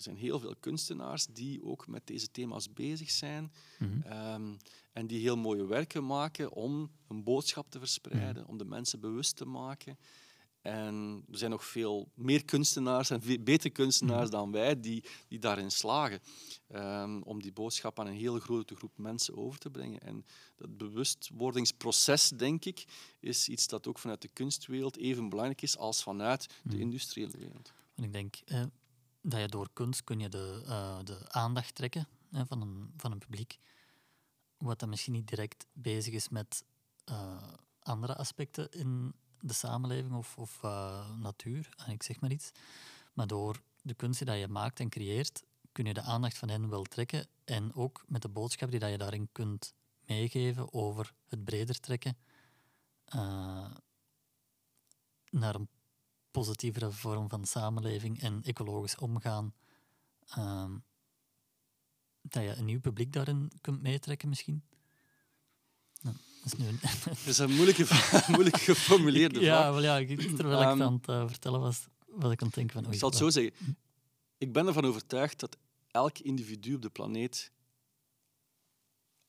Er 0.00 0.06
zijn 0.06 0.16
heel 0.16 0.40
veel 0.40 0.54
kunstenaars 0.60 1.26
die 1.26 1.64
ook 1.64 1.86
met 1.86 2.06
deze 2.06 2.30
thema's 2.30 2.72
bezig 2.72 3.10
zijn 3.10 3.52
Mhm. 3.78 4.00
ehm, 4.02 4.56
en 4.92 5.06
die 5.06 5.20
heel 5.20 5.36
mooie 5.36 5.66
werken 5.66 6.06
maken 6.06 6.52
om 6.52 6.90
een 7.08 7.22
boodschap 7.24 7.70
te 7.70 7.78
verspreiden, 7.78 8.46
om 8.46 8.58
de 8.58 8.64
mensen 8.64 9.00
bewust 9.00 9.36
te 9.36 9.44
maken. 9.44 9.98
En 10.62 11.24
er 11.30 11.38
zijn 11.38 11.50
nog 11.50 11.64
veel 11.64 12.08
meer 12.14 12.44
kunstenaars 12.44 13.10
en 13.10 13.22
veel 13.22 13.38
betere 13.42 13.72
kunstenaars 13.72 14.30
dan 14.30 14.52
wij 14.52 14.80
die, 14.80 15.04
die 15.28 15.38
daarin 15.38 15.70
slagen 15.70 16.20
ehm, 16.68 17.20
om 17.22 17.42
die 17.42 17.52
boodschap 17.52 17.98
aan 18.00 18.06
een 18.06 18.14
hele 18.14 18.40
grote 18.40 18.74
groep 18.76 18.98
mensen 18.98 19.36
over 19.36 19.58
te 19.58 19.70
brengen. 19.70 20.00
En 20.00 20.24
dat 20.56 20.76
bewustwordingsproces, 20.76 22.28
denk 22.28 22.64
ik, 22.64 22.84
is 23.20 23.48
iets 23.48 23.66
dat 23.68 23.86
ook 23.86 23.98
vanuit 23.98 24.22
de 24.22 24.28
kunstwereld 24.28 24.96
even 24.96 25.28
belangrijk 25.28 25.62
is 25.62 25.76
als 25.76 26.02
vanuit 26.02 26.46
de 26.62 26.68
Mhm. 26.74 26.80
industriële 26.80 27.36
wereld. 27.38 27.72
Ik 27.96 28.12
denk 28.12 28.34
eh, 28.44 28.64
dat 29.22 29.40
je 29.40 29.48
door 29.48 29.68
kunst 29.72 30.04
kun 30.04 30.20
je 30.20 30.28
de, 30.28 30.62
eh, 30.66 30.98
de 31.04 31.32
aandacht 31.32 31.74
trekken 31.74 32.08
hè, 32.30 32.46
van, 32.46 32.60
een, 32.60 32.92
van 32.96 33.12
een 33.12 33.18
publiek, 33.18 33.58
wat 34.58 34.78
dan 34.78 34.88
misschien 34.88 35.12
niet 35.12 35.28
direct 35.28 35.66
bezig 35.72 36.14
is 36.14 36.28
met 36.28 36.64
eh, 37.04 37.52
andere 37.82 38.16
aspecten 38.16 38.70
in 38.70 39.14
de 39.40 39.52
samenleving 39.52 40.14
of, 40.14 40.36
of 40.36 40.62
eh, 40.62 41.10
natuur, 41.16 41.74
ik 41.88 42.02
zeg 42.02 42.20
maar 42.20 42.30
iets. 42.30 42.50
Maar 43.12 43.26
door 43.26 43.62
de 43.82 43.94
kunst 43.94 44.26
die 44.26 44.34
je 44.34 44.48
maakt 44.48 44.80
en 44.80 44.88
creëert, 44.88 45.44
kun 45.72 45.84
je 45.84 45.94
de 45.94 46.02
aandacht 46.02 46.38
van 46.38 46.48
hen 46.48 46.68
wel 46.68 46.82
trekken 46.82 47.26
en 47.44 47.74
ook 47.74 48.04
met 48.06 48.22
de 48.22 48.28
boodschap 48.28 48.70
die 48.70 48.86
je 48.86 48.98
daarin 48.98 49.28
kunt 49.32 49.74
meegeven 50.06 50.72
over 50.72 51.14
het 51.28 51.44
breder 51.44 51.80
trekken 51.80 52.16
naar 55.30 55.54
een 55.54 55.68
positievere 56.30 56.90
vorm 56.92 57.28
van 57.28 57.44
samenleving 57.44 58.20
en 58.20 58.42
ecologisch 58.42 58.96
omgaan, 58.96 59.54
ehm, 60.28 60.72
dat 62.22 62.42
je 62.42 62.54
een 62.56 62.64
nieuw 62.64 62.80
publiek 62.80 63.12
daarin 63.12 63.52
kunt 63.60 63.82
meetrekken 63.82 64.28
misschien? 64.28 64.62
Nou, 66.02 66.16
dat 66.42 66.52
is 66.52 66.58
nu 66.58 66.66
een... 66.66 66.78
Dat 67.04 67.26
is 67.26 67.38
een 67.38 67.54
moeilijke, 67.54 67.86
moeilijk 68.34 68.56
geformuleerde 68.56 69.40
ja, 69.40 69.56
vraag. 69.60 69.70
wel 69.72 69.82
ja, 69.82 69.96
ik- 69.98 70.36
terwijl 70.36 70.60
ik 70.62 70.66
Ehm, 70.68 70.82
aan 70.82 70.92
het 70.92 71.08
eh, 71.08 71.28
vertellen 71.28 71.60
was, 71.60 71.86
was 72.06 72.32
ik 72.32 72.40
aan 72.40 72.46
het 72.46 72.56
denken 72.56 72.82
van... 72.82 72.92
Ik 72.92 72.98
zal 72.98 73.10
het 73.10 73.18
wat- 73.20 73.32
zo 73.34 73.40
zeggen. 73.40 73.76
Ik 74.38 74.52
ben 74.52 74.66
ervan 74.66 74.84
overtuigd 74.84 75.40
dat 75.40 75.56
elk 75.90 76.18
individu 76.18 76.74
op 76.74 76.82
de 76.82 76.90
planeet 76.90 77.52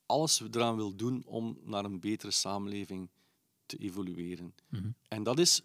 alles 0.05 0.41
eraan 0.51 0.75
wil 0.75 0.95
doen 0.95 1.23
om 1.25 1.57
naar 1.63 1.85
een 1.85 1.99
betere 1.99 2.31
samenleving 2.31 3.09
te 3.65 3.77
evolueren. 3.77 4.53
Mhm. 4.69 4.89
En 5.07 5.23
dat, 5.23 5.39
is, 5.39 5.61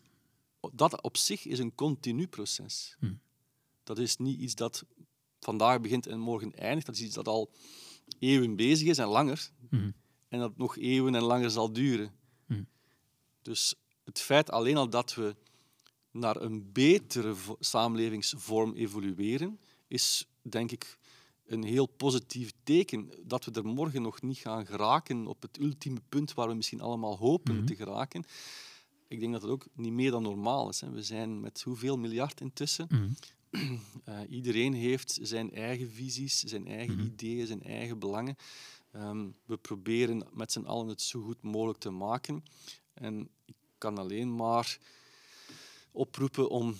dat 0.72 1.02
op 1.02 1.16
zich 1.16 1.46
is 1.46 1.58
een 1.58 1.74
continu 1.74 2.26
proces. 2.26 2.96
Mhm. 3.00 3.14
Dat 3.82 3.98
is 3.98 4.16
niet 4.16 4.40
iets 4.40 4.54
dat 4.54 4.84
vandaag 5.40 5.80
begint 5.80 6.06
en 6.06 6.18
morgen 6.18 6.54
eindigt. 6.54 6.86
Dat 6.86 6.94
is 6.94 7.02
iets 7.02 7.14
dat 7.14 7.28
al 7.28 7.50
eeuwen 8.18 8.56
bezig 8.56 8.88
is 8.88 8.98
en 8.98 9.06
langer. 9.08 9.50
Mhm. 9.70 9.90
En 10.28 10.38
dat 10.38 10.56
nog 10.56 10.76
eeuwen 10.76 11.14
en 11.14 11.22
langer 11.22 11.50
zal 11.50 11.72
duren. 11.72 12.14
Mhm. 12.46 12.62
Dus 13.42 13.74
het 14.04 14.20
feit 14.20 14.50
alleen 14.50 14.76
al 14.76 14.88
dat 14.90 15.14
we 15.14 15.36
naar 16.10 16.40
een 16.40 16.72
betere 16.72 17.34
vo- 17.34 17.56
samenlevingsvorm 17.60 18.74
evolueren, 18.74 19.60
is 19.88 20.26
denk 20.42 20.70
ik 20.72 20.98
een 21.46 21.62
heel 21.62 21.86
positief 21.86 22.52
teken. 22.62 23.10
Dat 23.22 23.44
we 23.44 23.50
er 23.50 23.64
morgen 23.66 24.02
nog 24.02 24.22
niet 24.22 24.38
gaan 24.38 24.66
geraken 24.66 25.26
op 25.26 25.42
het 25.42 25.58
ultieme 25.60 26.00
punt 26.08 26.34
waar 26.34 26.48
we 26.48 26.54
misschien 26.54 26.80
allemaal 26.80 27.16
hopen 27.18 27.64
te 27.66 27.74
geraken. 27.76 28.24
Ik 29.08 29.20
denk 29.20 29.32
dat 29.32 29.42
het 29.42 29.50
ook 29.50 29.66
niet 29.74 29.92
meer 29.92 30.10
dan 30.10 30.22
normaal 30.22 30.68
is. 30.68 30.80
Hè. 30.80 30.90
We 30.90 31.02
zijn 31.02 31.40
met 31.40 31.62
hoeveel 31.62 31.96
miljard 31.98 32.40
intussen? 32.40 32.86
Mhm. 32.90 33.08
Eh, 34.04 34.18
iedereen 34.28 34.72
heeft 34.74 35.18
zijn 35.22 35.52
eigen 35.52 35.90
visies, 35.90 36.38
zijn 36.40 36.66
eigen 36.66 36.94
Mhm. 36.96 37.04
ideeën, 37.06 37.46
zijn 37.46 37.62
eigen 37.62 37.98
belangen. 37.98 38.36
Ehm, 38.92 39.28
we 39.44 39.56
proberen 39.56 40.26
met 40.32 40.52
z'n 40.52 40.64
allen 40.64 40.88
het 40.88 41.00
zo 41.02 41.20
goed 41.22 41.42
mogelijk 41.42 41.78
te 41.78 41.90
maken. 41.90 42.44
En 42.94 43.28
ik 43.44 43.54
kan 43.78 43.98
alleen 43.98 44.34
maar 44.36 44.78
oproepen 45.92 46.48
om 46.50 46.76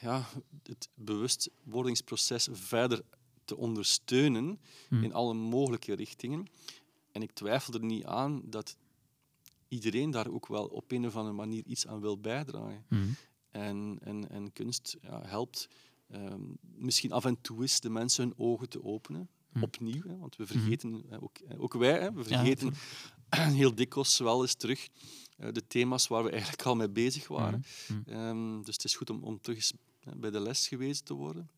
ja, 0.00 0.28
het 0.62 0.88
bewustwordingsproces 0.94 2.48
verder 2.52 3.02
te 3.44 3.56
ondersteunen 3.56 4.60
Mhm. 4.88 5.04
in 5.04 5.12
alle 5.12 5.34
mogelijke 5.34 5.94
richtingen. 5.94 6.46
En 7.12 7.22
ik 7.22 7.32
twijfel 7.32 7.74
er 7.74 7.84
niet 7.84 8.04
aan 8.04 8.42
dat 8.44 8.76
iedereen 9.68 10.10
daar 10.10 10.28
ook 10.28 10.46
wel 10.46 10.66
op 10.66 10.92
een 10.92 11.06
of 11.06 11.16
andere 11.16 11.34
manier 11.34 11.64
iets 11.64 11.86
aan 11.86 12.00
wil 12.00 12.18
bijdragen. 12.18 12.84
Mhm. 12.88 13.04
En, 13.50 13.98
en, 14.02 14.30
en 14.30 14.52
kunst 14.52 14.96
ja, 15.02 15.22
helpt 15.26 15.68
ehm, 16.08 16.42
misschien 16.60 17.12
af 17.12 17.24
en 17.24 17.40
toe 17.40 17.60
eens 17.60 17.80
de 17.80 17.90
mensen 17.90 18.24
hun 18.24 18.38
ogen 18.38 18.68
te 18.68 18.84
openen. 18.84 19.28
Hm. 19.52 19.62
Opnieuw, 19.62 20.02
hè, 20.02 20.18
want 20.18 20.36
we 20.36 20.46
vergeten, 20.46 21.04
hè, 21.08 21.22
ook, 21.22 21.38
hè, 21.46 21.60
ook 21.60 21.74
wij, 21.74 22.00
hè, 22.00 22.12
we 22.12 22.18
Ja, 22.18 22.24
vergeten 22.24 22.74
heel 23.60 23.74
dikwijls 23.74 24.18
wel 24.18 24.42
eens 24.42 24.54
terug 24.54 24.88
eh, 25.36 25.52
de 25.52 25.66
thema's 25.66 26.06
waar 26.06 26.24
we 26.24 26.30
eigenlijk 26.30 26.62
al 26.62 26.76
mee 26.76 26.90
bezig 26.90 27.28
waren. 27.28 27.64
Mhm. 27.88 28.10
Ehm, 28.10 28.62
dus 28.62 28.74
het 28.74 28.84
is 28.84 28.96
goed 28.96 29.10
om, 29.10 29.24
om 29.24 29.40
terug 29.40 29.58
eens 29.58 29.72
hè, 30.00 30.16
bij 30.16 30.30
de 30.30 30.40
les 30.40 30.68
gewezen 30.68 31.04
te 31.04 31.14
worden. 31.14 31.50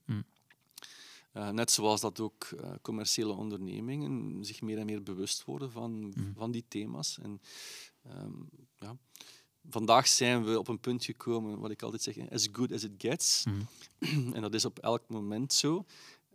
Hm. 1.38 1.44
Eh, 1.44 1.50
net 1.50 1.70
zoals 1.70 2.00
dat 2.00 2.20
ook 2.20 2.44
eh, 2.44 2.70
commerciële 2.82 3.32
ondernemingen 3.32 4.44
zich 4.44 4.60
meer 4.60 4.78
en 4.78 4.86
meer 4.86 5.02
bewust 5.02 5.44
worden 5.44 5.70
van, 5.72 6.12
Hm. 6.14 6.32
van 6.36 6.50
die 6.50 6.64
thema's. 6.68 7.18
En, 7.18 7.40
ehm, 8.02 8.32
ja. 8.78 8.96
Vandaag 9.70 10.06
zijn 10.08 10.44
we 10.44 10.58
op 10.58 10.68
een 10.68 10.80
punt 10.80 11.04
gekomen, 11.04 11.58
wat 11.58 11.70
ik 11.70 11.82
altijd 11.82 12.02
zeg, 12.02 12.30
as 12.30 12.48
good 12.52 12.72
as 12.72 12.82
it 12.82 12.92
gets. 12.98 13.44
Mhm. 13.44 14.34
En 14.34 14.40
dat 14.40 14.54
is 14.54 14.64
op 14.64 14.78
elk 14.78 15.08
moment 15.08 15.52
zo. 15.52 15.84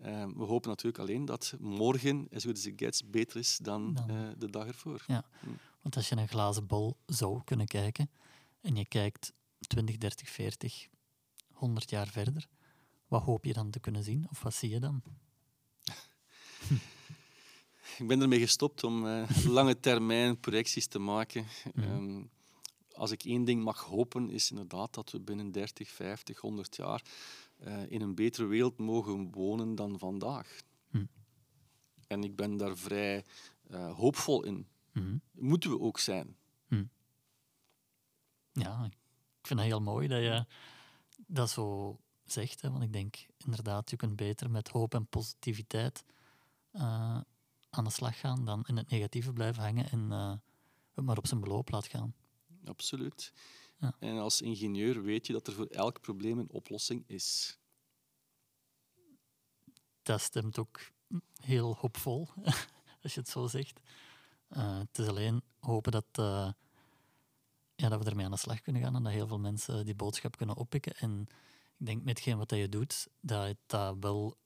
Ehm, 0.02 0.30
we 0.38 0.44
hopen 0.44 0.70
natuurlijk 0.70 1.00
alleen 1.04 1.26
dat 1.26 1.56
morgen, 1.60 2.28
as 2.34 2.44
good 2.44 2.58
as 2.58 2.66
it 2.66 2.74
gets, 2.76 3.10
beter 3.10 3.40
is 3.40 3.58
dan, 3.58 3.94
Dan- 3.94 4.10
eh, 4.10 4.30
de 4.38 4.50
dag 4.50 4.68
ervoor. 4.68 5.06
Want 5.82 5.96
als 5.96 6.10
je 6.10 6.16
een 6.18 6.28
glazen 6.28 6.68
bol 6.68 6.98
zou 7.06 7.42
kunnen 7.44 7.68
kijken 7.68 8.10
en 8.62 8.76
je 8.76 8.88
kijkt 8.88 9.34
20, 9.60 9.98
30, 9.98 10.30
40, 10.30 10.88
100 11.52 11.90
jaar 11.90 12.08
verder, 12.08 12.48
wat 13.14 13.24
hoop 13.24 13.46
je 13.46 13.54
dan 13.54 13.70
te 13.70 13.80
kunnen 13.80 14.04
zien? 14.04 14.28
Of 14.30 14.42
wat 14.42 14.54
zie 14.54 14.70
je 14.70 14.80
dan? 14.80 15.02
Ik 18.00 18.08
ben 18.08 18.22
ermee 18.22 18.40
gestopt 18.40 18.84
om 18.84 19.08
eh, 19.08 19.46
lange 19.46 19.80
termijn 19.80 20.40
projecties 20.40 20.88
te 20.88 21.00
maken. 21.00 21.46
Mhm. 21.74 21.88
Ehm, 21.88 22.24
als 22.94 23.12
ik 23.12 23.24
één 23.24 23.44
ding 23.44 23.64
mag 23.64 23.84
hopen, 23.84 24.30
is 24.30 24.52
inderdaad 24.52 24.94
dat 24.94 25.12
we 25.12 25.20
binnen 25.20 25.52
30, 25.52 25.90
50, 25.90 26.40
100 26.40 26.76
jaar 26.76 27.04
eh, 27.58 27.92
in 27.92 28.02
een 28.02 28.16
betere 28.16 28.48
wereld 28.48 28.78
mogen 28.78 29.32
wonen 29.32 29.76
dan 29.76 30.00
vandaag. 30.00 30.62
Hm. 30.90 31.06
En 32.08 32.24
ik 32.24 32.36
ben 32.36 32.58
daar 32.58 32.78
vrij 32.78 33.26
eh, 33.70 33.96
hoopvol 33.96 34.44
in. 34.44 34.68
Mhm. 34.92 35.18
Moeten 35.32 35.70
we 35.70 35.80
ook 35.80 36.00
zijn. 36.00 36.36
Ja, 38.52 38.86
ik 39.40 39.48
vind 39.48 39.60
het 39.60 39.70
heel 39.70 39.82
mooi 39.82 40.08
dat 40.08 40.22
je 40.22 40.46
dat 41.28 41.50
zo 41.50 41.98
zegt. 42.26 42.62
Hè, 42.62 42.72
want 42.72 42.84
ik 42.84 42.94
denk 42.94 43.26
inderdaad, 43.38 43.90
je 43.90 43.96
kunt 43.96 44.16
beter 44.16 44.50
met 44.50 44.68
hoop 44.68 44.94
en 44.94 45.08
positiviteit 45.08 46.04
eh, 46.72 47.22
aan 47.70 47.84
de 47.84 47.90
slag 47.90 48.20
gaan 48.20 48.46
dan 48.46 48.64
in 48.68 48.78
het 48.78 48.90
negatieve 48.90 49.34
blijven 49.34 49.64
hangen 49.64 49.90
en 49.90 50.12
eh, 50.12 50.34
het 50.94 51.06
maar 51.06 51.18
op 51.18 51.28
zijn 51.28 51.40
beloop 51.40 51.70
laat 51.70 51.88
gaan. 51.88 52.16
Absoluut. 52.66 53.34
Ja. 53.80 53.96
En 54.00 54.18
als 54.18 54.42
ingenieur 54.42 55.04
weet 55.04 55.28
je 55.28 55.34
dat 55.34 55.48
er 55.48 55.54
voor 55.54 55.66
elk 55.66 56.02
probleem 56.02 56.40
een 56.40 56.52
oplossing 56.52 57.04
is. 57.08 57.58
Dat 60.02 60.22
stemt 60.22 60.58
ook 60.58 60.80
heel 61.42 61.76
hoopvol, 61.80 62.28
als 63.04 63.14
je 63.14 63.20
het 63.20 63.30
zo 63.30 63.48
zegt. 63.48 63.80
Eh, 64.48 64.78
het 64.78 64.98
is 64.98 65.08
alleen 65.08 65.42
hopen 65.60 65.92
dat, 65.92 66.06
ja, 67.76 67.90
dat 67.90 68.04
we 68.04 68.10
ermee 68.10 68.26
aan 68.26 68.32
de 68.32 68.38
slag 68.38 68.62
kunnen 68.62 68.82
gaan 68.82 68.96
en 68.96 69.04
dat 69.04 69.12
heel 69.12 69.28
veel 69.28 69.40
mensen 69.40 69.86
die 69.86 69.96
boodschap 69.96 70.38
kunnen 70.38 70.56
oppikken. 70.56 70.96
En 70.96 71.28
denk 71.86 72.04
met 72.04 72.18
hetgeen 72.18 72.38
wat 72.38 72.50
je 72.50 72.70
doet, 72.70 73.08
dat 73.20 73.48
het 73.48 73.58
dat 73.66 73.96
wel 74.00 74.38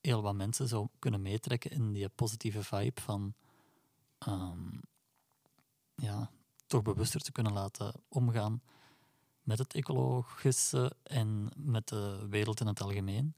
heel 0.00 0.22
wat 0.22 0.34
mensen 0.34 0.68
zou 0.68 0.88
kunnen 0.98 1.22
meetrekken 1.22 1.70
in 1.70 1.92
die 1.92 2.08
positieve 2.08 2.62
vibe 2.62 3.00
van 3.00 3.34
ehm, 4.18 4.78
ja, 5.94 6.30
toch 6.66 6.82
bewuster 6.82 7.20
te 7.20 7.32
kunnen 7.32 7.52
laten 7.52 7.92
omgaan 8.08 8.62
met 9.42 9.58
het 9.58 9.74
ecologische 9.74 10.92
en 11.02 11.50
met 11.56 11.88
de 11.88 12.26
wereld 12.30 12.60
in 12.60 12.66
het 12.66 12.80
algemeen. 12.80 13.34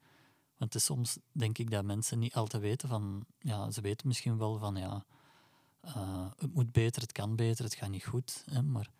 Want 0.56 0.72
het 0.72 0.74
is 0.74 0.84
soms, 0.84 1.18
denk 1.32 1.58
ik, 1.58 1.70
dat 1.70 1.84
mensen 1.84 2.18
niet 2.18 2.34
altijd 2.34 2.62
weten 2.62 2.88
van... 2.88 3.24
Ja, 3.38 3.70
ze 3.70 3.80
weten 3.80 4.08
misschien 4.08 4.38
wel 4.38 4.58
van, 4.58 4.76
ja, 4.76 5.04
eh, 5.80 6.30
het 6.36 6.54
moet 6.54 6.72
beter, 6.72 7.02
het 7.02 7.12
kan 7.12 7.36
beter, 7.36 7.64
het 7.64 7.74
gaat 7.74 7.90
niet 7.90 8.04
goed. 8.04 8.44
Hè, 8.50 8.62
maar 8.62 8.90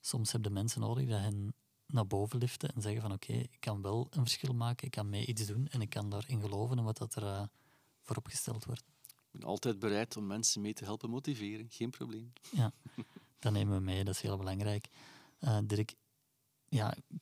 soms 0.00 0.32
hebben 0.32 0.52
de 0.52 0.58
mensen 0.58 0.80
nodig 0.80 1.08
dat 1.08 1.20
hen 1.20 1.54
naar 1.92 2.06
boven 2.06 2.38
liften 2.38 2.74
en 2.74 2.82
zeggen 2.82 3.00
van, 3.00 3.12
oké, 3.12 3.32
ik 3.32 3.56
kan 3.60 3.82
wel 3.82 4.06
een 4.10 4.20
verschil 4.22 4.54
maken, 4.54 4.86
ik 4.86 4.92
kan 4.92 5.08
mee 5.08 5.26
iets 5.26 5.46
doen 5.46 5.68
en 5.68 5.80
ik 5.80 5.90
kan 5.90 6.10
daarin 6.10 6.40
geloven 6.40 6.78
in 6.78 6.84
wat 6.84 6.98
dat 6.98 7.14
er 7.14 7.22
eh, 7.22 7.42
voor 8.02 8.16
opgesteld 8.16 8.64
wordt. 8.64 8.84
Ik 9.06 9.40
ben 9.40 9.48
altijd 9.48 9.78
bereid 9.78 10.16
om 10.16 10.26
mensen 10.26 10.60
mee 10.60 10.72
te 10.72 10.84
helpen 10.84 11.10
motiveren. 11.10 11.66
Geen 11.70 11.90
probleem. 11.90 12.32
Dat 13.38 13.52
nemen 13.52 13.74
we 13.74 13.80
mee, 13.80 14.04
dat 14.04 14.14
is 14.14 14.20
heel 14.20 14.36
belangrijk. 14.36 14.88
Eh, 15.38 15.58
Dirk, 15.64 15.94
ja, 16.68 16.94
ik 16.94 17.20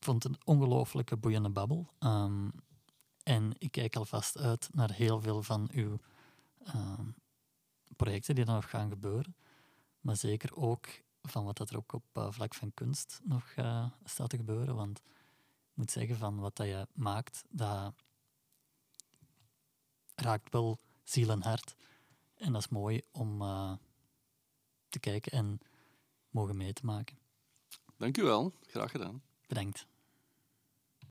vond 0.00 0.22
het 0.22 0.32
een 0.32 0.40
ongelooflijke 0.44 1.16
boeiende 1.16 1.50
babbel. 1.50 1.88
Ehm, 1.98 2.48
en 3.22 3.52
ik 3.58 3.70
kijk 3.70 3.96
alvast 3.96 4.38
uit 4.38 4.68
naar 4.72 4.92
heel 4.92 5.20
veel 5.20 5.42
van 5.42 5.68
uw 5.72 5.98
ehm, 6.64 7.06
projecten 7.96 8.34
die 8.34 8.44
er 8.44 8.52
nog 8.52 8.70
gaan 8.70 8.88
gebeuren. 8.88 9.36
Maar 10.00 10.16
zeker 10.16 10.56
ook 10.56 10.86
van 11.22 11.44
wat 11.44 11.56
dat 11.56 11.70
er 11.70 11.76
ook 11.76 11.92
op 11.92 12.04
eh, 12.12 12.26
vlak 12.30 12.54
van 12.54 12.74
kunst 12.74 13.20
nog 13.24 13.52
eh, 13.56 13.90
staat 14.04 14.30
te 14.30 14.36
gebeuren. 14.36 14.74
Want 14.74 14.98
ik 14.98 15.74
moet 15.74 15.90
zeggen, 15.90 16.16
van 16.16 16.38
wat 16.38 16.56
dat 16.56 16.66
je 16.66 16.86
maakt, 16.92 17.44
dat 17.48 17.94
raakt 20.14 20.52
wel 20.52 20.78
ziel 21.02 21.30
en 21.30 21.42
hart. 21.42 21.76
En 22.34 22.52
dat 22.52 22.60
is 22.60 22.68
mooi 22.68 23.02
om 23.12 23.42
eh, 23.42 23.72
te 24.88 24.98
kijken 24.98 25.32
en 25.32 25.60
mogen 26.30 26.56
mee 26.56 26.72
te 26.72 26.84
maken. 26.84 27.18
Dank 27.96 28.16
u 28.16 28.22
wel. 28.22 28.52
Graag 28.60 28.90
gedaan. 28.90 29.22
Bedankt. 29.46 29.86